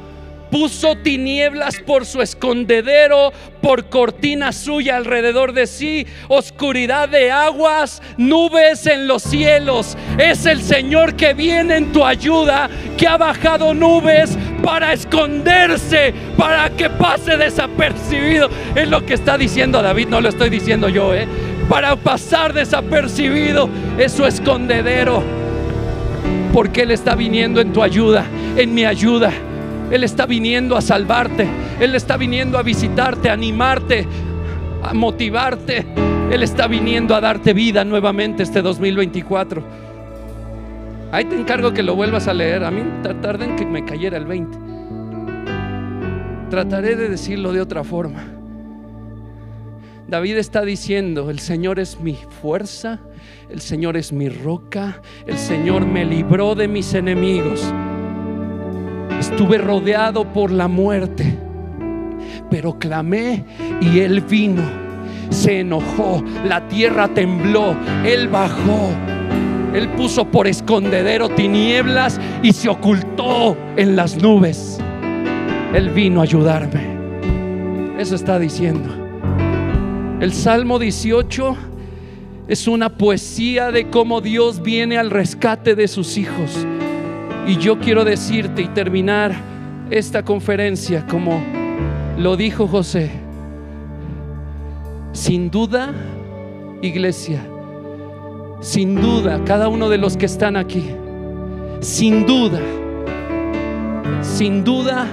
[0.52, 3.32] Puso tinieblas por su escondedero,
[3.62, 9.96] por cortina suya alrededor de sí, oscuridad de aguas, nubes en los cielos.
[10.18, 16.68] Es el Señor que viene en tu ayuda, que ha bajado nubes para esconderse, para
[16.68, 18.50] que pase desapercibido.
[18.74, 21.26] Es lo que está diciendo David, no lo estoy diciendo yo, ¿eh?
[21.70, 25.22] para pasar desapercibido es su escondedero.
[26.52, 28.26] Porque Él está viniendo en tu ayuda,
[28.58, 29.32] en mi ayuda.
[29.92, 31.46] Él está viniendo a salvarte.
[31.78, 34.06] Él está viniendo a visitarte, a animarte,
[34.82, 35.84] a motivarte.
[36.30, 39.62] Él está viniendo a darte vida nuevamente este 2024.
[41.12, 42.64] Ahí te encargo que lo vuelvas a leer.
[42.64, 42.82] A mí
[43.20, 44.58] tardé en que me cayera el 20.
[46.48, 48.24] Trataré de decirlo de otra forma.
[50.08, 53.00] David está diciendo, el Señor es mi fuerza,
[53.50, 57.72] el Señor es mi roca, el Señor me libró de mis enemigos.
[59.32, 61.38] Estuve rodeado por la muerte,
[62.50, 63.42] pero clamé
[63.80, 64.60] y Él vino,
[65.30, 67.74] se enojó, la tierra tembló,
[68.04, 68.90] Él bajó.
[69.72, 74.78] Él puso por escondedero tinieblas y se ocultó en las nubes.
[75.72, 77.98] Él vino a ayudarme.
[77.98, 78.90] Eso está diciendo.
[80.20, 81.56] El Salmo 18
[82.48, 86.66] es una poesía de cómo Dios viene al rescate de sus hijos.
[87.46, 89.34] Y yo quiero decirte y terminar
[89.90, 91.42] esta conferencia como
[92.16, 93.10] lo dijo José.
[95.12, 95.92] Sin duda,
[96.80, 97.40] iglesia,
[98.60, 100.90] sin duda, cada uno de los que están aquí,
[101.80, 102.60] sin duda,
[104.22, 105.06] sin duda,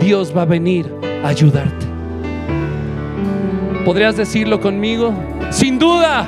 [0.00, 0.90] Dios va a venir
[1.22, 1.86] a ayudarte.
[3.84, 5.12] ¿Podrías decirlo conmigo?
[5.50, 6.26] Sin duda.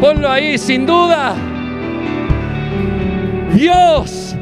[0.00, 1.34] Ponlo ahí, sin duda.
[3.56, 4.36] Dios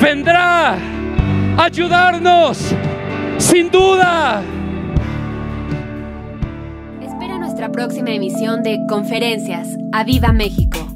[0.00, 2.72] vendrá a ayudarnos,
[3.38, 4.40] sin duda.
[7.02, 9.76] Espera nuestra próxima emisión de Conferencias.
[9.90, 10.91] ¡A Viva México!